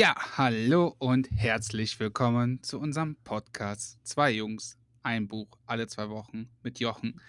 [0.00, 6.48] Ja, hallo und herzlich willkommen zu unserem Podcast Zwei Jungs, ein Buch, alle zwei Wochen
[6.62, 7.20] mit Jochen.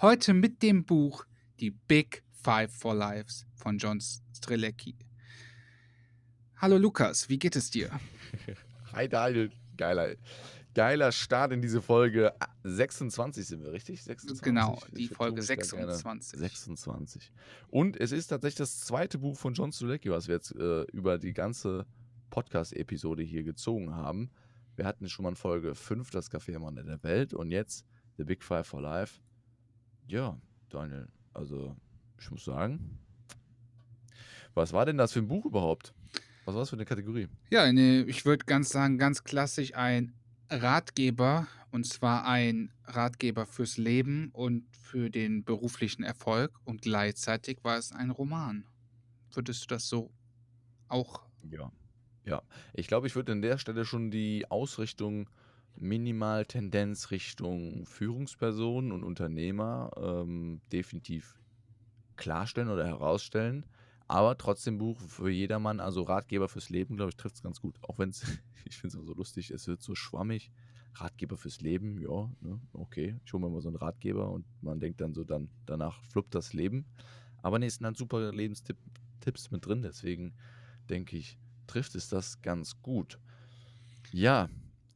[0.00, 1.24] Heute mit dem Buch
[1.60, 4.96] Die Big Five for Lives von John Strelecki.
[6.56, 7.92] Hallo Lukas, wie geht es dir?
[8.92, 10.16] Hi Daniel, geiler,
[10.74, 12.34] geiler Start in diese Folge.
[12.64, 14.02] 26 sind wir, richtig?
[14.02, 14.42] 26.
[14.42, 16.40] Genau, die Folge 26.
[16.40, 17.32] 26.
[17.68, 21.18] Und es ist tatsächlich das zweite Buch von John Strelecki, was wir jetzt äh, über
[21.18, 21.86] die ganze
[22.30, 24.30] Podcast-Episode hier gezogen haben.
[24.76, 28.24] Wir hatten schon mal in Folge 5 das Café Mann der Welt und jetzt The
[28.24, 29.20] Big Five for Life.
[30.06, 31.76] Ja, Daniel, also
[32.18, 32.98] ich muss sagen,
[34.54, 35.94] was war denn das für ein Buch überhaupt?
[36.44, 37.28] Was war das für eine Kategorie?
[37.50, 40.14] Ja, eine, ich würde ganz sagen, ganz klassisch ein
[40.48, 47.76] Ratgeber und zwar ein Ratgeber fürs Leben und für den beruflichen Erfolg und gleichzeitig war
[47.76, 48.66] es ein Roman.
[49.32, 50.12] Würdest du das so
[50.88, 51.70] auch ja.
[52.26, 52.42] Ja,
[52.74, 55.30] ich glaube, ich würde an der Stelle schon die Ausrichtung
[55.76, 61.38] minimal Tendenz Richtung Führungspersonen und Unternehmer ähm, definitiv
[62.16, 63.64] klarstellen oder herausstellen.
[64.08, 67.76] Aber trotzdem Buch für jedermann, also Ratgeber fürs Leben, glaube ich, trifft es ganz gut.
[67.82, 68.22] Auch wenn es,
[68.64, 70.50] ich finde es auch so lustig, es wird so schwammig.
[70.94, 74.80] Ratgeber fürs Leben, ja, ne, okay, ich hole mir mal so einen Ratgeber und man
[74.80, 76.86] denkt dann so, dann danach fluppt das Leben.
[77.42, 80.32] Aber ne, es sind dann super Lebenstipps mit drin, deswegen
[80.88, 83.18] denke ich, trifft es das ganz gut.
[84.12, 84.48] Ja,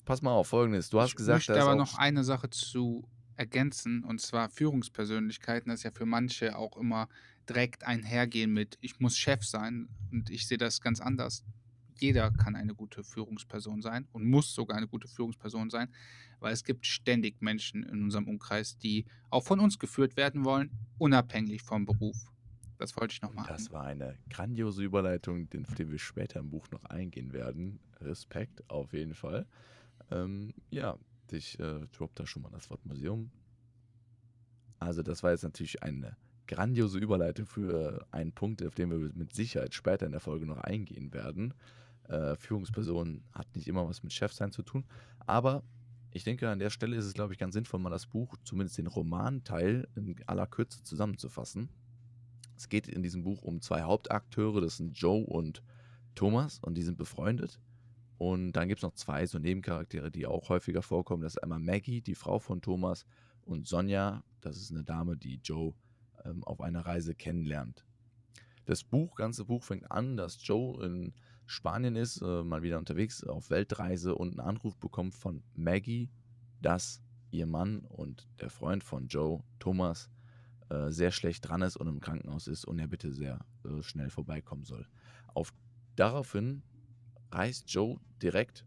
[0.04, 0.90] pass mal auf, folgendes.
[0.90, 5.70] Du hast ich gesagt, ich möchte aber noch eine Sache zu ergänzen, und zwar Führungspersönlichkeiten,
[5.70, 7.08] das ist ja für manche auch immer
[7.48, 9.88] direkt einhergehen mit, ich muss Chef sein.
[10.12, 11.44] Und ich sehe das ganz anders.
[11.98, 15.92] Jeder kann eine gute Führungsperson sein und muss sogar eine gute Führungsperson sein,
[16.38, 20.70] weil es gibt ständig Menschen in unserem Umkreis, die auch von uns geführt werden wollen,
[20.98, 22.16] unabhängig vom Beruf.
[22.80, 23.46] Das wollte ich noch machen.
[23.46, 27.78] Das war eine grandiose Überleitung, auf die wir später im Buch noch eingehen werden.
[28.00, 29.46] Respekt auf jeden Fall.
[30.10, 30.96] Ähm, ja,
[31.30, 33.30] ich äh, droppe da schon mal das Wort Museum.
[34.78, 39.34] Also das war jetzt natürlich eine grandiose Überleitung für einen Punkt, auf den wir mit
[39.34, 41.52] Sicherheit später in der Folge noch eingehen werden.
[42.04, 44.86] Äh, Führungsperson hat nicht immer was mit Chefsein zu tun,
[45.26, 45.62] aber
[46.12, 48.78] ich denke, an der Stelle ist es, glaube ich, ganz sinnvoll, mal das Buch, zumindest
[48.78, 51.68] den Romanteil, in aller Kürze zusammenzufassen.
[52.60, 55.62] Es geht in diesem Buch um zwei Hauptakteure, das sind Joe und
[56.14, 57.58] Thomas und die sind befreundet.
[58.18, 61.22] Und dann gibt es noch zwei so Nebencharaktere, die auch häufiger vorkommen.
[61.22, 63.06] Das ist einmal Maggie, die Frau von Thomas,
[63.46, 65.72] und Sonja, das ist eine Dame, die Joe
[66.26, 67.86] ähm, auf einer Reise kennenlernt.
[68.66, 71.14] Das Buch, ganze Buch fängt an, dass Joe in
[71.46, 76.10] Spanien ist, äh, mal wieder unterwegs auf Weltreise und einen Anruf bekommt von Maggie,
[76.60, 80.10] dass ihr Mann und der Freund von Joe, Thomas,
[80.70, 84.08] äh, sehr schlecht dran ist und im Krankenhaus ist und er bitte sehr äh, schnell
[84.08, 84.86] vorbeikommen soll.
[85.34, 85.52] Auf,
[85.96, 86.62] daraufhin
[87.32, 88.64] reist Joe direkt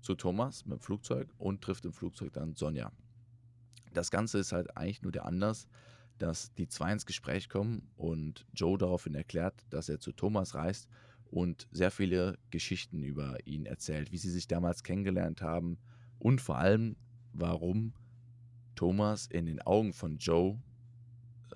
[0.00, 2.92] zu Thomas mit dem Flugzeug und trifft im Flugzeug dann Sonja.
[3.92, 5.66] Das Ganze ist halt eigentlich nur der Anlass,
[6.18, 10.88] dass die zwei ins Gespräch kommen und Joe daraufhin erklärt, dass er zu Thomas reist
[11.30, 15.78] und sehr viele Geschichten über ihn erzählt, wie sie sich damals kennengelernt haben
[16.18, 16.96] und vor allem,
[17.32, 17.94] warum
[18.74, 20.58] Thomas in den Augen von Joe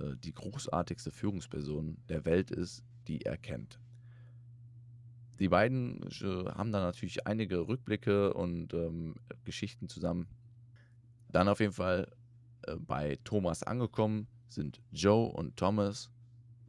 [0.01, 3.81] äh, die großartigste Führungsperson der Welt ist, die er kennt.
[5.39, 9.15] Die beiden äh, haben dann natürlich einige Rückblicke und ähm,
[9.45, 10.29] Geschichten zusammen.
[11.33, 12.13] Dann auf jeden Fall
[12.67, 16.11] äh, bei Thomas angekommen sind Joe und Thomas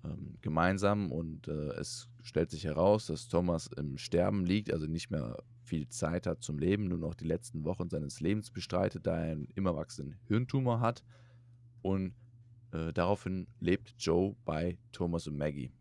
[0.03, 5.09] ähm, gemeinsam und äh, es stellt sich heraus, dass Thomas im Sterben liegt, also nicht
[5.09, 9.17] mehr viel Zeit hat zum Leben, nur noch die letzten Wochen seines Lebens bestreitet, da
[9.17, 11.03] er einen immer wachsenden Hirntumor hat
[11.81, 12.13] und
[12.71, 15.71] äh, daraufhin lebt Joe bei Thomas und Maggie.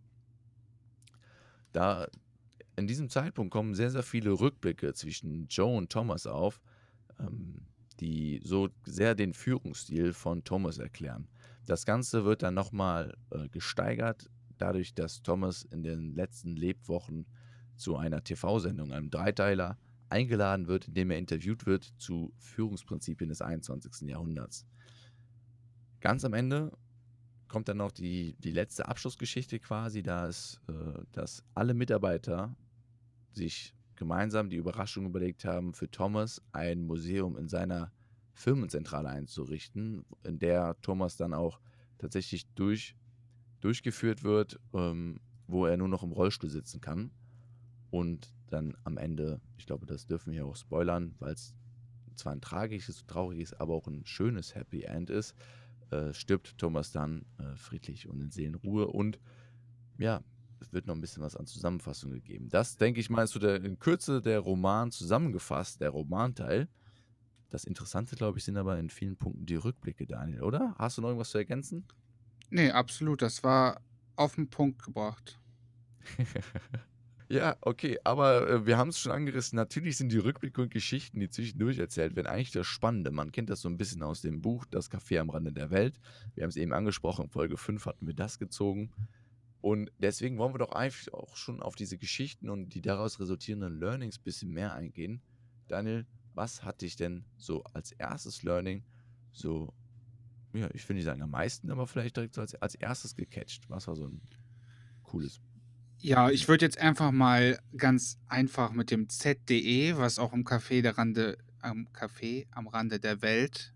[1.72, 2.08] Da
[2.76, 6.60] in diesem Zeitpunkt kommen sehr, sehr viele Rückblicke zwischen Joe und Thomas auf,
[7.18, 7.66] ähm,
[8.00, 11.28] die so sehr den Führungsstil von Thomas erklären.
[11.66, 17.26] Das Ganze wird dann nochmal äh, gesteigert, dadurch, dass Thomas in den letzten Lebwochen
[17.76, 19.78] zu einer TV-Sendung, einem Dreiteiler,
[20.08, 24.08] eingeladen wird, in dem er interviewt wird zu Führungsprinzipien des 21.
[24.08, 24.66] Jahrhunderts.
[26.00, 26.72] Ganz am Ende
[27.48, 30.02] kommt dann noch die, die letzte Abschlussgeschichte quasi.
[30.02, 32.56] Da ist, äh, dass alle Mitarbeiter
[33.32, 37.92] sich gemeinsam die Überraschung überlegt haben, für Thomas ein Museum in seiner
[38.32, 41.60] Firmenzentrale einzurichten, in der Thomas dann auch
[41.98, 42.96] tatsächlich durch,
[43.60, 47.10] durchgeführt wird, ähm, wo er nur noch im Rollstuhl sitzen kann.
[47.90, 51.54] Und dann am Ende, ich glaube, das dürfen wir auch spoilern, weil es
[52.14, 55.34] zwar ein tragisches, trauriges, aber auch ein schönes Happy End ist,
[55.90, 58.86] äh, stirbt Thomas dann äh, friedlich und in Seelenruhe.
[58.86, 59.18] Und
[59.98, 60.22] ja,
[60.60, 62.48] es wird noch ein bisschen was an Zusammenfassung gegeben.
[62.48, 66.68] Das, denke ich mal, ist so der, in Kürze der Roman zusammengefasst, der Romanteil.
[67.48, 70.74] Das Interessante, glaube ich, sind aber in vielen Punkten die Rückblicke, Daniel, oder?
[70.78, 71.84] Hast du noch irgendwas zu ergänzen?
[72.50, 73.22] Nee, absolut.
[73.22, 73.80] Das war
[74.16, 75.40] auf den Punkt gebracht.
[77.30, 79.54] ja, okay, aber äh, wir haben es schon angerissen.
[79.54, 83.12] Natürlich sind die Rückblicke und Geschichten, die zwischendurch erzählt werden, eigentlich das Spannende.
[83.12, 86.00] Man kennt das so ein bisschen aus dem Buch Das Café am Rande der Welt.
[86.34, 88.90] Wir haben es eben angesprochen, in Folge 5 hatten wir das gezogen.
[89.60, 93.78] Und deswegen wollen wir doch eigentlich auch schon auf diese Geschichten und die daraus resultierenden
[93.78, 95.22] Learnings ein bisschen mehr eingehen.
[95.68, 98.82] Daniel, was hat dich denn so als erstes Learning
[99.30, 99.72] so,
[100.52, 103.70] ja, ich will nicht sagen am meisten, aber vielleicht direkt so als, als erstes gecatcht?
[103.70, 104.20] Was war so ein
[105.04, 105.40] cooles?
[106.02, 110.80] Ja, ich würde jetzt einfach mal ganz einfach mit dem ZDE, was auch im Café
[110.80, 113.74] der Rande, am Café am Rande der Welt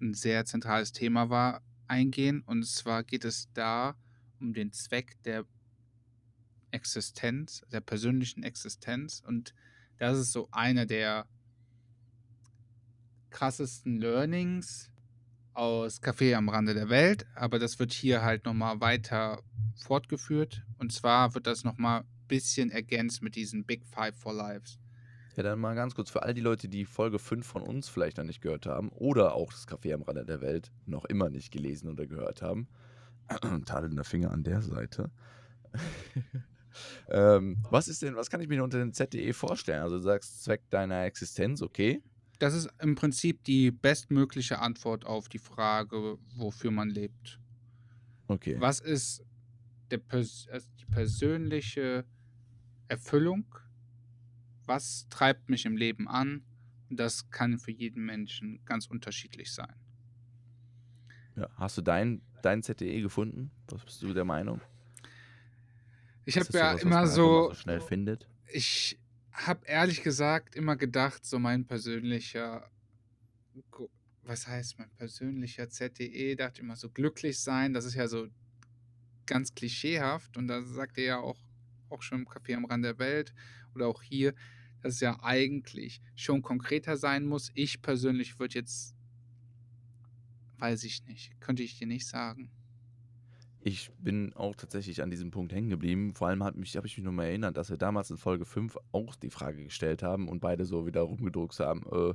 [0.00, 2.42] ein sehr zentrales Thema war, eingehen.
[2.44, 3.94] Und zwar geht es da
[4.40, 5.44] um den Zweck der
[6.72, 9.22] Existenz, der persönlichen Existenz.
[9.24, 9.54] Und
[9.98, 11.28] das ist so einer der
[13.30, 14.91] krassesten Learnings
[15.54, 19.42] aus Café am Rande der Welt, aber das wird hier halt nochmal weiter
[19.76, 20.62] fortgeführt.
[20.78, 24.78] Und zwar wird das nochmal ein bisschen ergänzt mit diesen Big Five for Lives.
[25.36, 28.18] Ja, dann mal ganz kurz für all die Leute, die Folge 5 von uns vielleicht
[28.18, 31.50] noch nicht gehört haben oder auch das Café am Rande der Welt noch immer nicht
[31.50, 32.68] gelesen oder gehört haben.
[33.64, 35.10] Tadelnder Finger an der Seite.
[37.08, 39.82] ähm, was ist denn, was kann ich mir unter dem ZDE vorstellen?
[39.82, 42.02] Also du sagst Zweck deiner Existenz, okay.
[42.42, 47.38] Das ist im Prinzip die bestmögliche Antwort auf die Frage, wofür man lebt.
[48.26, 48.56] Okay.
[48.58, 49.24] Was ist
[49.92, 50.48] der, also
[50.80, 52.04] die persönliche
[52.88, 53.46] Erfüllung?
[54.66, 56.42] Was treibt mich im Leben an?
[56.90, 59.76] Und das kann für jeden Menschen ganz unterschiedlich sein.
[61.36, 63.52] Ja, hast du dein, dein ZDE gefunden?
[63.68, 64.60] Was bist du der Meinung?
[66.24, 68.28] Ich habe ja sowas, immer so, so schnell findet.
[68.52, 68.98] Ich
[69.32, 72.70] habe ehrlich gesagt immer gedacht, so mein persönlicher,
[74.22, 78.28] was heißt mein persönlicher ZDE, dachte immer so glücklich sein, das ist ja so
[79.26, 81.38] ganz klischeehaft und da sagt er ja auch,
[81.88, 83.34] auch schon im Café am Rand der Welt
[83.74, 84.34] oder auch hier,
[84.82, 87.50] dass es ja eigentlich schon konkreter sein muss.
[87.54, 88.94] Ich persönlich würde jetzt,
[90.58, 92.50] weiß ich nicht, könnte ich dir nicht sagen
[93.64, 96.14] ich bin auch tatsächlich an diesem Punkt hängen geblieben.
[96.14, 99.30] Vor allem habe ich mich nochmal erinnert, dass wir damals in Folge 5 auch die
[99.30, 101.84] Frage gestellt haben und beide so wieder rumgedruckt haben.
[101.92, 102.14] Äh,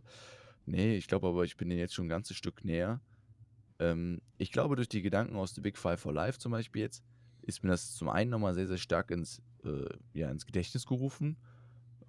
[0.65, 2.99] nee, ich glaube aber, ich bin denen jetzt schon ein ganzes Stück näher.
[3.79, 7.03] Ähm, ich glaube, durch die Gedanken aus The Big Five for Life zum Beispiel jetzt,
[7.43, 11.37] ist mir das zum einen nochmal sehr, sehr stark ins, äh, ja, ins Gedächtnis gerufen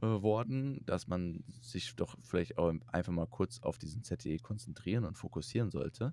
[0.00, 5.04] äh, worden, dass man sich doch vielleicht auch einfach mal kurz auf diesen ZTE konzentrieren
[5.04, 6.12] und fokussieren sollte.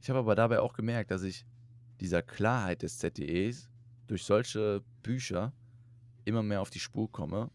[0.00, 1.44] Ich habe aber dabei auch gemerkt, dass ich
[2.02, 3.70] dieser Klarheit des ZDEs
[4.06, 5.52] durch solche Bücher
[6.24, 7.50] immer mehr auf die Spur komme.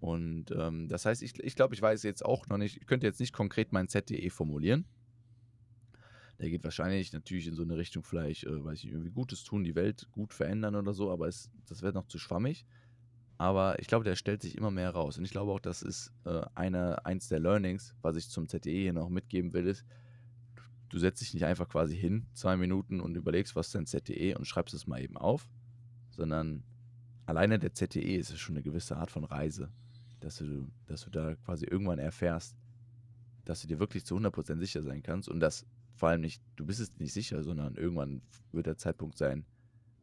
[0.00, 3.06] Und ähm, das heißt, ich, ich glaube, ich weiß jetzt auch noch nicht, ich könnte
[3.06, 4.84] jetzt nicht konkret mein ZDE formulieren.
[6.38, 9.64] Der geht wahrscheinlich natürlich in so eine Richtung, vielleicht, äh, weiß ich, irgendwie Gutes tun,
[9.64, 12.64] die Welt gut verändern oder so, aber es, das wird noch zu schwammig.
[13.38, 15.18] Aber ich glaube, der stellt sich immer mehr raus.
[15.18, 18.82] Und ich glaube auch, das ist äh, eine, eins der Learnings, was ich zum ZDE
[18.82, 19.84] hier noch mitgeben will, ist,
[20.88, 24.36] du setzt dich nicht einfach quasi hin, zwei Minuten und überlegst, was ist dein ZTE
[24.36, 25.48] und schreibst es mal eben auf,
[26.10, 26.64] sondern
[27.26, 29.70] alleine der ZTE ist schon eine gewisse Art von Reise,
[30.20, 32.56] dass du, dass du da quasi irgendwann erfährst,
[33.44, 36.64] dass du dir wirklich zu 100% sicher sein kannst und dass vor allem nicht, du
[36.64, 39.44] bist es nicht sicher, sondern irgendwann wird der Zeitpunkt sein,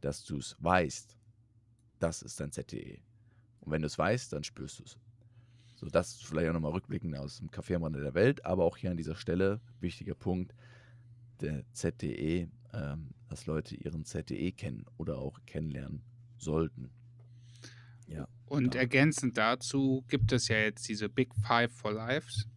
[0.01, 1.17] dass du es weißt,
[1.99, 2.99] das ist dein ZTE.
[3.61, 4.97] Und wenn du es weißt, dann spürst du es.
[5.75, 8.77] So, das vielleicht auch nochmal rückblickend aus dem Café am Rande der Welt, aber auch
[8.77, 10.53] hier an dieser Stelle, wichtiger Punkt,
[11.41, 16.03] der ZDE, ähm, dass Leute ihren ZDE kennen oder auch kennenlernen
[16.37, 16.91] sollten.
[18.07, 18.27] Ja.
[18.45, 18.81] Und ja.
[18.81, 22.47] ergänzend dazu gibt es ja jetzt diese Big Five for Lives.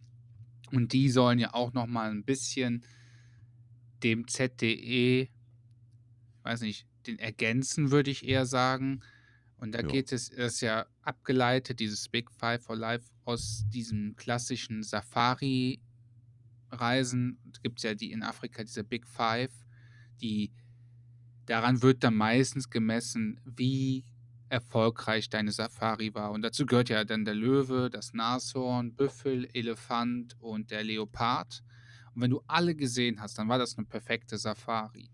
[0.71, 2.85] Und die sollen ja auch nochmal ein bisschen
[4.03, 5.29] dem ZDE,
[6.43, 9.01] weiß nicht, den ergänzen, würde ich eher sagen.
[9.57, 9.87] Und da jo.
[9.87, 15.81] geht es, das ist ja abgeleitet, dieses Big Five for Life, aus diesem klassischen Safari
[16.71, 19.51] Reisen gibt es ja die in Afrika, diese Big Five,
[20.21, 20.51] die
[21.45, 24.05] daran wird dann meistens gemessen, wie
[24.49, 26.31] erfolgreich deine Safari war.
[26.31, 31.63] Und dazu gehört ja dann der Löwe, das Nashorn, Büffel, Elefant und der Leopard.
[32.13, 35.09] Und wenn du alle gesehen hast, dann war das eine perfekte Safari.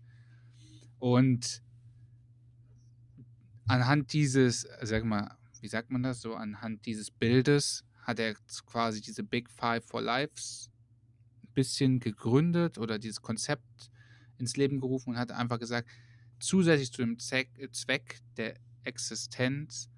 [0.98, 1.62] Und
[3.66, 8.34] anhand dieses, sag mal, wie sagt man das so, anhand dieses Bildes hat er
[8.66, 10.70] quasi diese Big Five for Lives
[11.56, 13.90] bisschen gegründet oder dieses Konzept
[14.38, 15.88] ins Leben gerufen und hat einfach gesagt,
[16.38, 19.90] zusätzlich zu dem Zweck der Existenz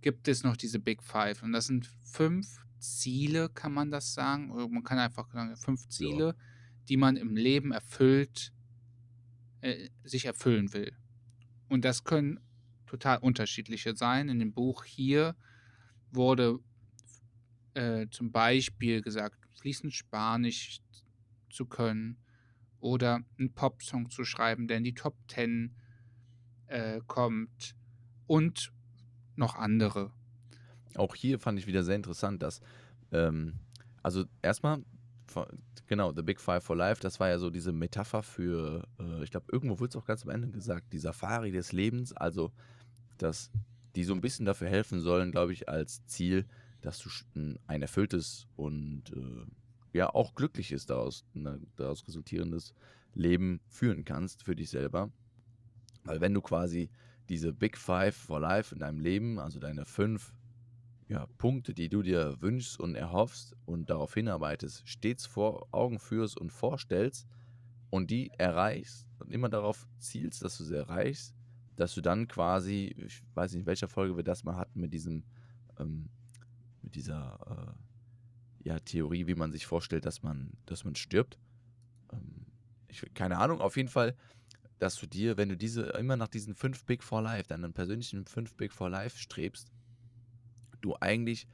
[0.00, 1.42] gibt es noch diese Big Five.
[1.42, 4.50] Und das sind fünf Ziele, kann man das sagen.
[4.50, 6.34] Oder man kann einfach sagen, fünf Ziele, ja.
[6.88, 8.52] die man im Leben erfüllt,
[9.60, 10.96] äh, sich erfüllen will.
[11.68, 12.40] Und das können
[12.86, 14.28] total unterschiedliche sein.
[14.28, 15.36] In dem Buch hier
[16.10, 16.58] wurde
[17.74, 20.80] äh, zum Beispiel gesagt, fließend Spanisch
[21.50, 22.18] zu können
[22.80, 25.74] oder einen Popsong zu schreiben, der in die Top Ten
[26.66, 27.76] äh, kommt
[28.26, 28.72] und
[29.36, 30.12] noch andere.
[30.96, 32.60] Auch hier fand ich wieder sehr interessant, dass,
[33.12, 33.60] ähm,
[34.02, 34.82] also erstmal,
[35.86, 39.30] genau, The Big Five for Life, das war ja so diese Metapher für, äh, ich
[39.30, 42.50] glaube, irgendwo wird es auch ganz am Ende gesagt, die Safari des Lebens, also,
[43.18, 43.50] dass
[43.94, 46.46] die so ein bisschen dafür helfen sollen, glaube ich, als Ziel,
[46.80, 47.10] dass du
[47.66, 52.74] ein erfülltes und äh, ja auch glückliches daraus, ne, daraus resultierendes
[53.14, 55.10] Leben führen kannst für dich selber.
[56.04, 56.90] Weil wenn du quasi
[57.28, 60.32] diese Big Five for Life in deinem Leben, also deine fünf
[61.08, 66.38] ja, Punkte, die du dir wünschst und erhoffst und darauf hinarbeitest, stets vor Augen führst
[66.38, 67.26] und vorstellst
[67.90, 71.34] und die erreichst und immer darauf zielst, dass du sie erreichst,
[71.76, 74.94] dass du dann quasi, ich weiß nicht, in welcher Folge wir das mal hatten, mit
[74.94, 75.24] diesem,
[75.78, 76.08] ähm,
[76.82, 77.76] mit dieser
[78.62, 81.38] äh, ja, Theorie, wie man sich vorstellt, dass man, dass man stirbt.
[82.12, 82.46] Ähm,
[82.88, 84.16] ich, keine Ahnung, auf jeden Fall
[84.80, 88.24] dass du dir, wenn du diese immer nach diesen fünf Big for Life, deinen persönlichen
[88.24, 89.70] fünf Big for Life strebst,
[90.80, 91.46] du eigentlich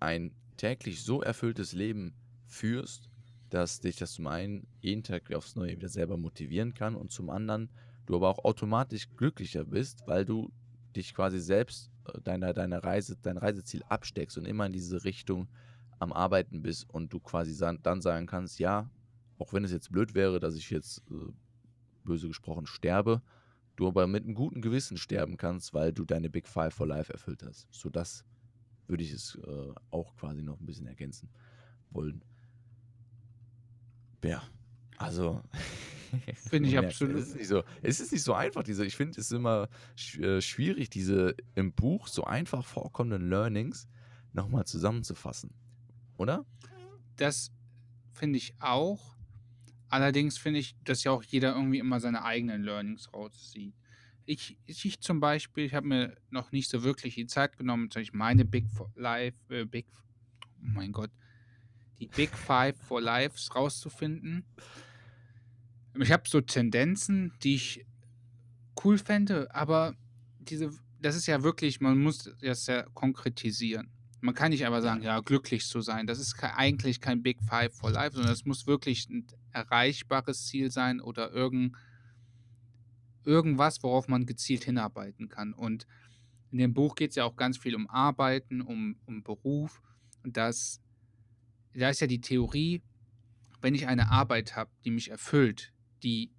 [0.00, 2.14] ein täglich so erfülltes Leben
[2.46, 3.08] führst,
[3.50, 7.30] dass dich das zum einen jeden Tag aufs Neue wieder selber motivieren kann und zum
[7.30, 7.70] anderen
[8.06, 10.52] du aber auch automatisch glücklicher bist, weil du
[10.96, 11.90] dich quasi selbst
[12.24, 15.48] deiner, deiner Reise, dein Reiseziel absteckst und immer in diese Richtung
[15.98, 18.90] am Arbeiten bist und du quasi dann sagen kannst, ja,
[19.38, 21.32] auch wenn es jetzt blöd wäre, dass ich jetzt äh,
[22.04, 23.22] böse gesprochen, sterbe,
[23.76, 27.12] du aber mit einem guten Gewissen sterben kannst, weil du deine Big Five for Life
[27.12, 27.66] erfüllt hast.
[27.70, 28.24] So das
[28.86, 31.28] würde ich es äh, auch quasi noch ein bisschen ergänzen
[31.90, 32.22] wollen.
[34.22, 34.42] Ja,
[34.96, 35.42] also.
[36.48, 37.16] Finde ich absolut.
[37.16, 38.62] Es ist, nicht so, es ist nicht so einfach.
[38.62, 39.68] Diese, ich finde es immer
[40.18, 43.88] äh, schwierig, diese im Buch so einfach vorkommenden Learnings
[44.32, 45.50] nochmal zusammenzufassen.
[46.16, 46.44] Oder?
[47.16, 47.52] Das
[48.12, 49.16] finde ich auch.
[49.88, 53.74] Allerdings finde ich, dass ja auch jeder irgendwie immer seine eigenen Learnings rauszieht.
[54.24, 58.44] Ich, ich zum Beispiel, ich habe mir noch nicht so wirklich die Zeit genommen, meine
[58.44, 59.86] Big Life, äh, Big,
[60.42, 61.10] oh mein Gott,
[62.00, 64.44] die Big Five for Lives rauszufinden.
[66.00, 67.86] Ich habe so Tendenzen, die ich
[68.84, 69.94] cool fände, aber
[70.38, 73.90] diese, das ist ja wirklich, man muss das ja konkretisieren.
[74.20, 76.06] Man kann nicht aber sagen, ja, glücklich zu sein.
[76.06, 80.70] Das ist eigentlich kein Big Five for Life, sondern es muss wirklich ein erreichbares Ziel
[80.70, 81.76] sein oder irgend,
[83.24, 85.52] irgendwas, worauf man gezielt hinarbeiten kann.
[85.52, 85.86] Und
[86.50, 89.82] in dem Buch geht es ja auch ganz viel um Arbeiten, um, um Beruf.
[90.22, 90.80] Und das,
[91.74, 92.82] da ist ja die Theorie,
[93.60, 95.72] wenn ich eine Arbeit habe, die mich erfüllt,
[96.06, 96.30] die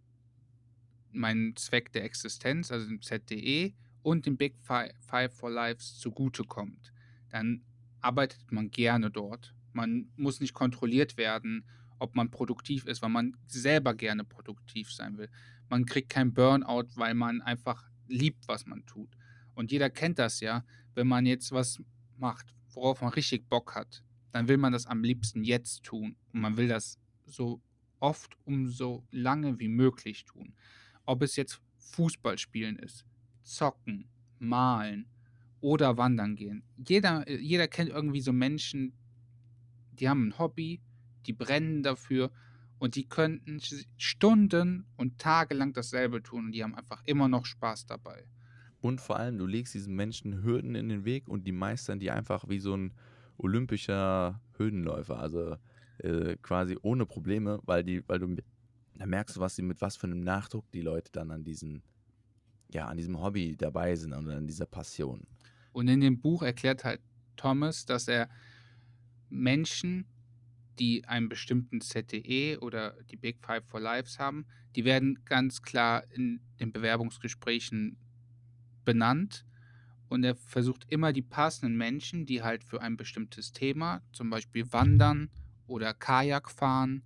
[1.12, 6.94] meinen Zweck der Existenz, also dem ZDE und dem Big Five for Lives zugutekommt,
[7.30, 7.66] dann
[8.00, 9.54] arbeitet man gerne dort.
[9.74, 11.66] Man muss nicht kontrolliert werden,
[12.00, 15.30] ob man produktiv ist, weil man selber gerne produktiv sein will.
[15.68, 19.18] Man kriegt kein Burnout, weil man einfach liebt, was man tut.
[19.54, 21.82] Und jeder kennt das ja, wenn man jetzt was
[22.16, 26.16] macht, worauf man richtig Bock hat, dann will man das am liebsten jetzt tun.
[26.32, 27.62] Und man will das so
[28.00, 30.54] oft um so lange wie möglich tun.
[31.06, 33.06] Ob es jetzt Fußball spielen ist,
[33.44, 35.08] zocken, malen,
[35.62, 36.64] oder wandern gehen.
[36.78, 38.94] Jeder, jeder kennt irgendwie so Menschen,
[39.94, 40.82] die haben ein Hobby,
[41.26, 42.32] die brennen dafür
[42.80, 43.60] und die könnten
[43.98, 48.26] Stunden und Tage lang dasselbe tun und die haben einfach immer noch Spaß dabei.
[48.80, 52.12] Und vor allem, du legst diesen Menschen Hürden in den Weg und die meistern die
[52.12, 52.94] einfach wie so ein
[53.38, 55.58] olympischer Hürdenläufer, also
[56.00, 58.36] äh, quasi ohne Probleme, weil die, weil du
[58.96, 61.84] da merkst du, was sie mit was für einem Nachdruck die Leute dann an diesen,
[62.72, 65.28] ja, an diesem Hobby dabei sind und an dieser Passion.
[65.72, 67.02] Und in dem Buch erklärt halt
[67.36, 68.30] Thomas, dass er
[69.30, 70.08] Menschen
[70.80, 76.04] die einen bestimmten ZTE oder die Big Five for Lives haben, die werden ganz klar
[76.12, 77.98] in den Bewerbungsgesprächen
[78.86, 79.46] benannt.
[80.08, 84.72] Und er versucht immer die passenden Menschen, die halt für ein bestimmtes Thema, zum Beispiel
[84.72, 85.30] Wandern
[85.68, 87.04] oder Kajak fahren,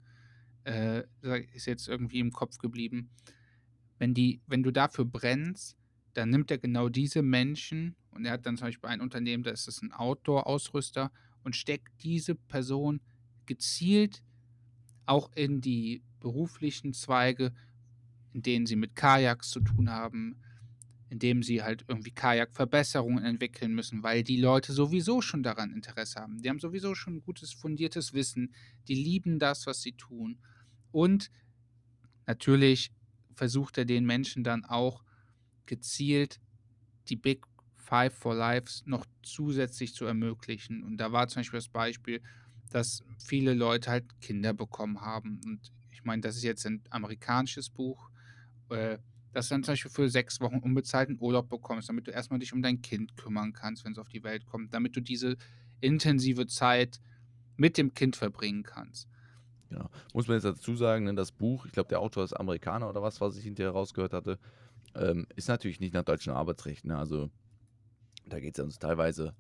[0.63, 1.03] äh,
[1.53, 3.09] ist jetzt irgendwie im Kopf geblieben.
[3.97, 5.77] Wenn, die, wenn du dafür brennst,
[6.13, 9.51] dann nimmt er genau diese Menschen und er hat dann zum Beispiel ein Unternehmen, da
[9.51, 11.11] ist ein Outdoor-Ausrüster
[11.43, 13.01] und steckt diese Person
[13.45, 14.23] gezielt
[15.05, 17.53] auch in die beruflichen Zweige,
[18.33, 20.41] in denen sie mit Kajaks zu tun haben,
[21.11, 26.21] in denen sie halt irgendwie Kajakverbesserungen entwickeln müssen, weil die Leute sowieso schon daran Interesse
[26.21, 26.41] haben.
[26.41, 28.55] Die haben sowieso schon ein gutes, fundiertes Wissen,
[28.87, 30.39] die lieben das, was sie tun.
[30.89, 31.29] Und
[32.27, 32.93] natürlich
[33.35, 35.03] versucht er den Menschen dann auch
[35.65, 36.39] gezielt
[37.09, 40.81] die Big Five for Lives noch zusätzlich zu ermöglichen.
[40.81, 42.21] Und da war zum Beispiel das Beispiel,
[42.69, 45.41] dass viele Leute halt Kinder bekommen haben.
[45.43, 48.09] Und ich meine, das ist jetzt ein amerikanisches Buch,
[48.69, 48.97] äh,
[49.33, 52.53] dass du dann zum Beispiel für sechs Wochen unbezahlten Urlaub bekommst, damit du erstmal dich
[52.53, 55.37] um dein Kind kümmern kannst, wenn es auf die Welt kommt, damit du diese
[55.79, 56.99] intensive Zeit
[57.57, 59.07] mit dem Kind verbringen kannst.
[59.69, 59.89] Genau.
[60.13, 63.01] Muss man jetzt dazu sagen, ne, das Buch, ich glaube, der Autor ist Amerikaner oder
[63.01, 64.37] was, was ich hinterher rausgehört hatte,
[64.95, 66.83] ähm, ist natürlich nicht nach deutschem Arbeitsrecht.
[66.83, 66.97] Ne?
[66.97, 67.29] Also
[68.25, 69.33] da geht es uns teilweise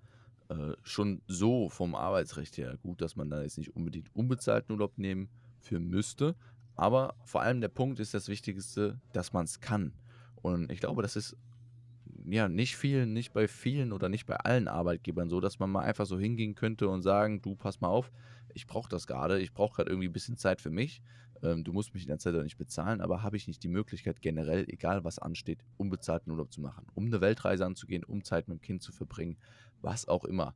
[0.49, 4.97] äh, schon so vom Arbeitsrecht her gut, dass man da jetzt nicht unbedingt unbezahlten Urlaub
[4.97, 5.29] nehmen
[5.59, 6.35] für müsste.
[6.75, 9.93] Aber vor allem der Punkt ist das Wichtigste, dass man es kann.
[10.41, 11.37] Und ich glaube, das ist
[12.25, 15.83] ja nicht vielen, nicht bei vielen oder nicht bei allen Arbeitgebern so, dass man mal
[15.83, 18.11] einfach so hingehen könnte und sagen, du pass mal auf,
[18.53, 21.01] ich brauche das gerade, ich brauche gerade irgendwie ein bisschen Zeit für mich.
[21.43, 24.21] Ähm, du musst mich in der Zeit nicht bezahlen, aber habe ich nicht die Möglichkeit,
[24.21, 28.59] generell, egal was ansteht, unbezahlten Urlaub zu machen, um eine Weltreise anzugehen, um Zeit mit
[28.59, 29.37] dem Kind zu verbringen,
[29.81, 30.55] was auch immer.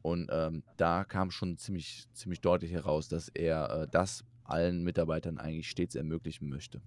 [0.00, 5.38] Und ähm, da kam schon ziemlich, ziemlich deutlich heraus, dass er äh, das allen Mitarbeitern
[5.38, 6.80] eigentlich stets ermöglichen möchte.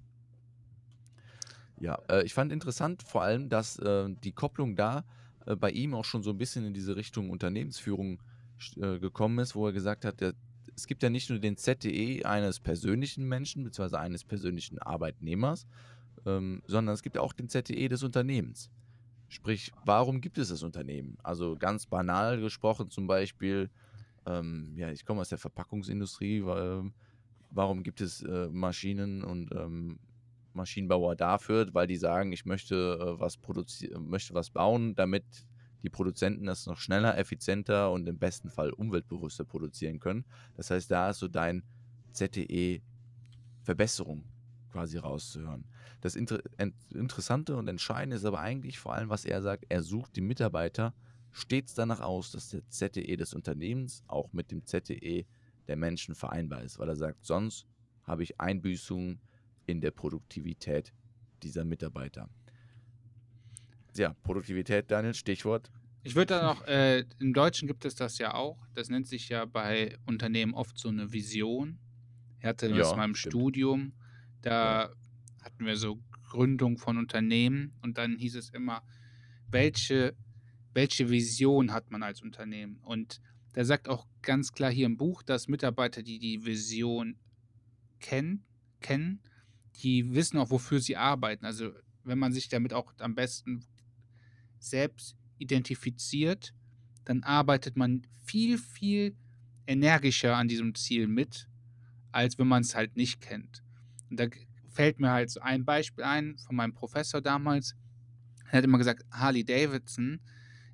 [1.80, 5.04] Ja, äh, ich fand interessant vor allem, dass äh, die Kopplung da
[5.46, 8.22] äh, bei ihm auch schon so ein bisschen in diese Richtung Unternehmensführung
[8.78, 10.34] äh, gekommen ist, wo er gesagt hat, der
[10.76, 15.68] es gibt ja nicht nur den ZDE eines persönlichen Menschen, beziehungsweise eines persönlichen Arbeitnehmers,
[16.26, 18.70] ähm, sondern es gibt auch den ZDE des Unternehmens.
[19.28, 21.18] Sprich, warum gibt es das Unternehmen?
[21.24, 23.70] Also ganz banal gesprochen zum Beispiel,
[24.26, 26.92] ähm, ja, ich komme aus der Verpackungsindustrie, weil,
[27.56, 30.00] warum gibt es äh, Maschinen und ähm,
[30.54, 31.74] Maschinenbauer dafür?
[31.74, 35.24] Weil die sagen, ich möchte äh, was produzieren, möchte was bauen, damit
[35.82, 40.26] die Produzenten das noch schneller, effizienter und im besten Fall umweltbewusster produzieren können.
[40.58, 41.64] Das heißt, da ist so dein
[42.12, 44.24] ZTE-Verbesserung
[44.72, 45.66] quasi rauszuhören.
[46.02, 46.40] Das Inter
[46.94, 50.94] Interessante und Entscheidende ist aber eigentlich vor allem, was er sagt, er sucht die Mitarbeiter
[51.32, 55.26] stets danach aus, dass der ZTE des Unternehmens auch mit dem ZTE
[55.68, 57.66] der Menschen vereinbar ist, weil er sagt, sonst
[58.04, 59.20] habe ich Einbüßungen
[59.66, 60.94] in der Produktivität
[61.44, 62.30] dieser Mitarbeiter.
[63.96, 65.72] Ja, Produktivität, Daniel, Stichwort.
[66.04, 68.60] Ich würde da noch, äh, im Deutschen gibt es das ja auch.
[68.74, 71.80] Das nennt sich ja bei Unternehmen oft so eine Vision.
[72.40, 73.34] Ich hatte das ja, in meinem stimmt.
[73.34, 73.94] Studium.
[74.42, 74.90] Da ja.
[75.42, 76.00] hatten wir so
[76.30, 78.84] Gründung von Unternehmen und dann hieß es immer,
[79.48, 80.16] welche,
[80.74, 82.78] welche Vision hat man als Unternehmen?
[82.84, 83.22] Und
[83.56, 87.18] der sagt auch ganz klar hier im Buch, dass Mitarbeiter, die die Vision
[88.00, 88.46] kennen,
[88.82, 89.22] kennen,
[89.78, 91.46] die wissen auch, wofür sie arbeiten.
[91.46, 91.72] Also
[92.04, 93.66] wenn man sich damit auch am besten
[94.60, 96.54] selbst identifiziert,
[97.06, 99.16] dann arbeitet man viel, viel
[99.68, 101.48] energischer an diesem Ziel mit,
[102.12, 103.64] als wenn man es halt nicht kennt.
[104.10, 104.28] Und da
[104.70, 107.76] fällt mir halt so ein Beispiel ein von meinem Professor damals.
[108.52, 110.20] Er hat immer gesagt, Harley Davidson,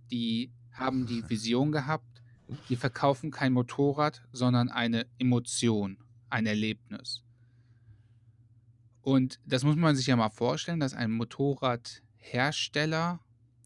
[0.10, 2.11] die haben die Vision gehabt,
[2.70, 5.98] die verkaufen kein Motorrad, sondern eine Emotion,
[6.30, 7.24] ein Erlebnis.
[9.02, 13.20] Und das muss man sich ja mal vorstellen, dass ein Motorradhersteller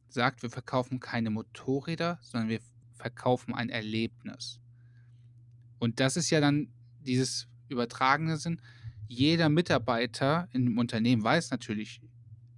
[0.08, 2.60] sagt, wir verkaufen keine Motorräder, sondern wir
[2.94, 4.62] verkaufen ein Erlebnis.
[5.80, 6.70] Und das ist ja dann
[7.02, 8.62] dieses übertragene Sinn.
[9.08, 12.02] Jeder Mitarbeiter dem Unternehmen weiß natürlich,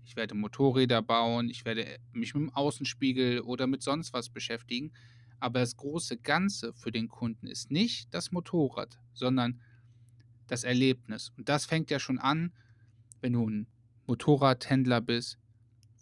[0.05, 4.93] ich werde Motorräder bauen, ich werde mich mit dem Außenspiegel oder mit sonst was beschäftigen.
[5.39, 9.61] Aber das große Ganze für den Kunden ist nicht das Motorrad, sondern
[10.47, 11.31] das Erlebnis.
[11.37, 12.53] Und das fängt ja schon an,
[13.21, 13.67] wenn du ein
[14.07, 15.37] Motorradhändler bist,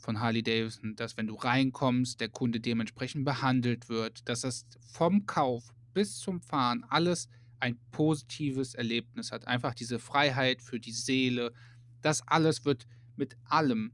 [0.05, 5.25] von Harley Davidson, dass wenn du reinkommst, der Kunde dementsprechend behandelt wird, dass das vom
[5.25, 7.27] Kauf bis zum Fahren alles
[7.59, 9.47] ein positives Erlebnis hat.
[9.47, 11.53] Einfach diese Freiheit für die Seele,
[12.01, 13.93] das alles wird mit allem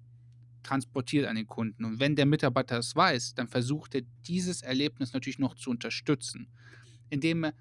[0.63, 1.85] transportiert an den Kunden.
[1.85, 6.47] Und wenn der Mitarbeiter es weiß, dann versucht er dieses Erlebnis natürlich noch zu unterstützen,
[7.09, 7.51] indem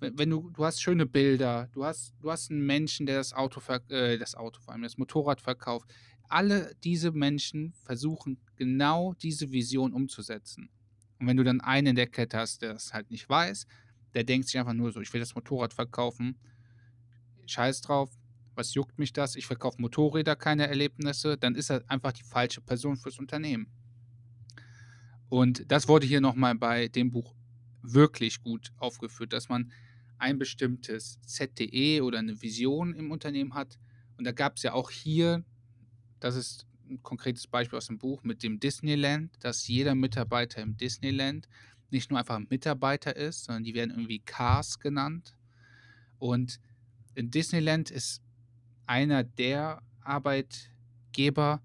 [0.00, 3.32] wenn, wenn du, du hast schöne Bilder, du hast, du hast einen Menschen, der das
[3.32, 5.90] Auto, äh, das Auto vor allem, das Motorrad verkauft.
[6.28, 10.68] Alle diese Menschen versuchen genau diese Vision umzusetzen.
[11.18, 13.66] Und wenn du dann einen in der Kette hast, der das halt nicht weiß,
[14.14, 16.38] der denkt sich einfach nur so, ich will das Motorrad verkaufen,
[17.46, 18.10] scheiß drauf,
[18.58, 22.60] was juckt mich das, ich verkaufe Motorräder, keine Erlebnisse, dann ist er einfach die falsche
[22.60, 23.68] Person fürs Unternehmen.
[25.28, 27.34] Und das wurde hier nochmal bei dem Buch
[27.82, 29.72] wirklich gut aufgeführt, dass man
[30.18, 33.78] ein bestimmtes ZDE oder eine Vision im Unternehmen hat.
[34.16, 35.44] Und da gab es ja auch hier,
[36.18, 40.76] das ist ein konkretes Beispiel aus dem Buch mit dem Disneyland, dass jeder Mitarbeiter im
[40.76, 41.48] Disneyland
[41.90, 45.36] nicht nur einfach ein Mitarbeiter ist, sondern die werden irgendwie Cars genannt.
[46.18, 46.58] Und
[47.14, 48.22] in Disneyland ist
[48.88, 51.62] einer der Arbeitgeber,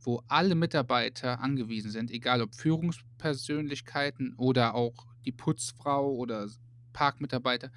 [0.00, 6.48] wo alle Mitarbeiter angewiesen sind, egal ob Führungspersönlichkeiten oder auch die Putzfrau oder
[6.92, 7.70] Parkmitarbeiter.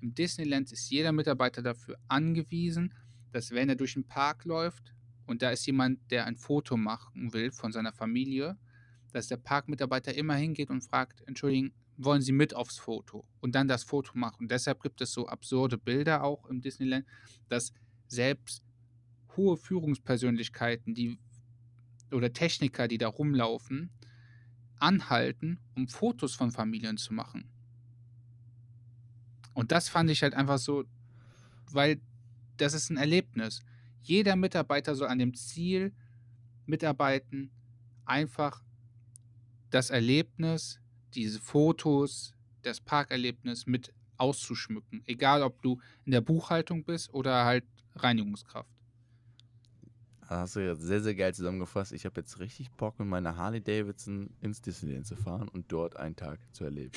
[0.00, 2.94] Im Disneyland ist jeder Mitarbeiter dafür angewiesen,
[3.32, 4.94] dass wenn er durch den Park läuft
[5.26, 8.56] und da ist jemand, der ein Foto machen will von seiner Familie,
[9.12, 13.68] dass der Parkmitarbeiter immer hingeht und fragt, entschuldigen, wollen Sie mit aufs Foto und dann
[13.68, 14.44] das Foto machen.
[14.44, 17.06] Und deshalb gibt es so absurde Bilder auch im Disneyland,
[17.48, 17.72] dass
[18.08, 18.62] selbst
[19.36, 21.18] hohe Führungspersönlichkeiten, die
[22.10, 23.90] oder Techniker, die da rumlaufen,
[24.78, 27.50] anhalten, um Fotos von Familien zu machen.
[29.54, 30.84] Und das fand ich halt einfach so,
[31.72, 32.00] weil
[32.56, 33.62] das ist ein Erlebnis.
[34.02, 35.92] Jeder Mitarbeiter soll an dem Ziel
[36.66, 37.50] mitarbeiten,
[38.04, 38.62] einfach
[39.70, 40.80] das Erlebnis,
[41.14, 45.02] diese Fotos, das Parkerlebnis mit auszuschmücken.
[45.06, 47.64] Egal, ob du in der Buchhaltung bist oder halt
[47.96, 48.70] Reinigungskraft.
[50.28, 51.92] Hast du ja sehr, sehr geil zusammengefasst.
[51.92, 55.96] Ich habe jetzt richtig Bock, mit meiner Harley Davidson ins Disneyland zu fahren und dort
[55.96, 56.90] einen Tag zu erleben.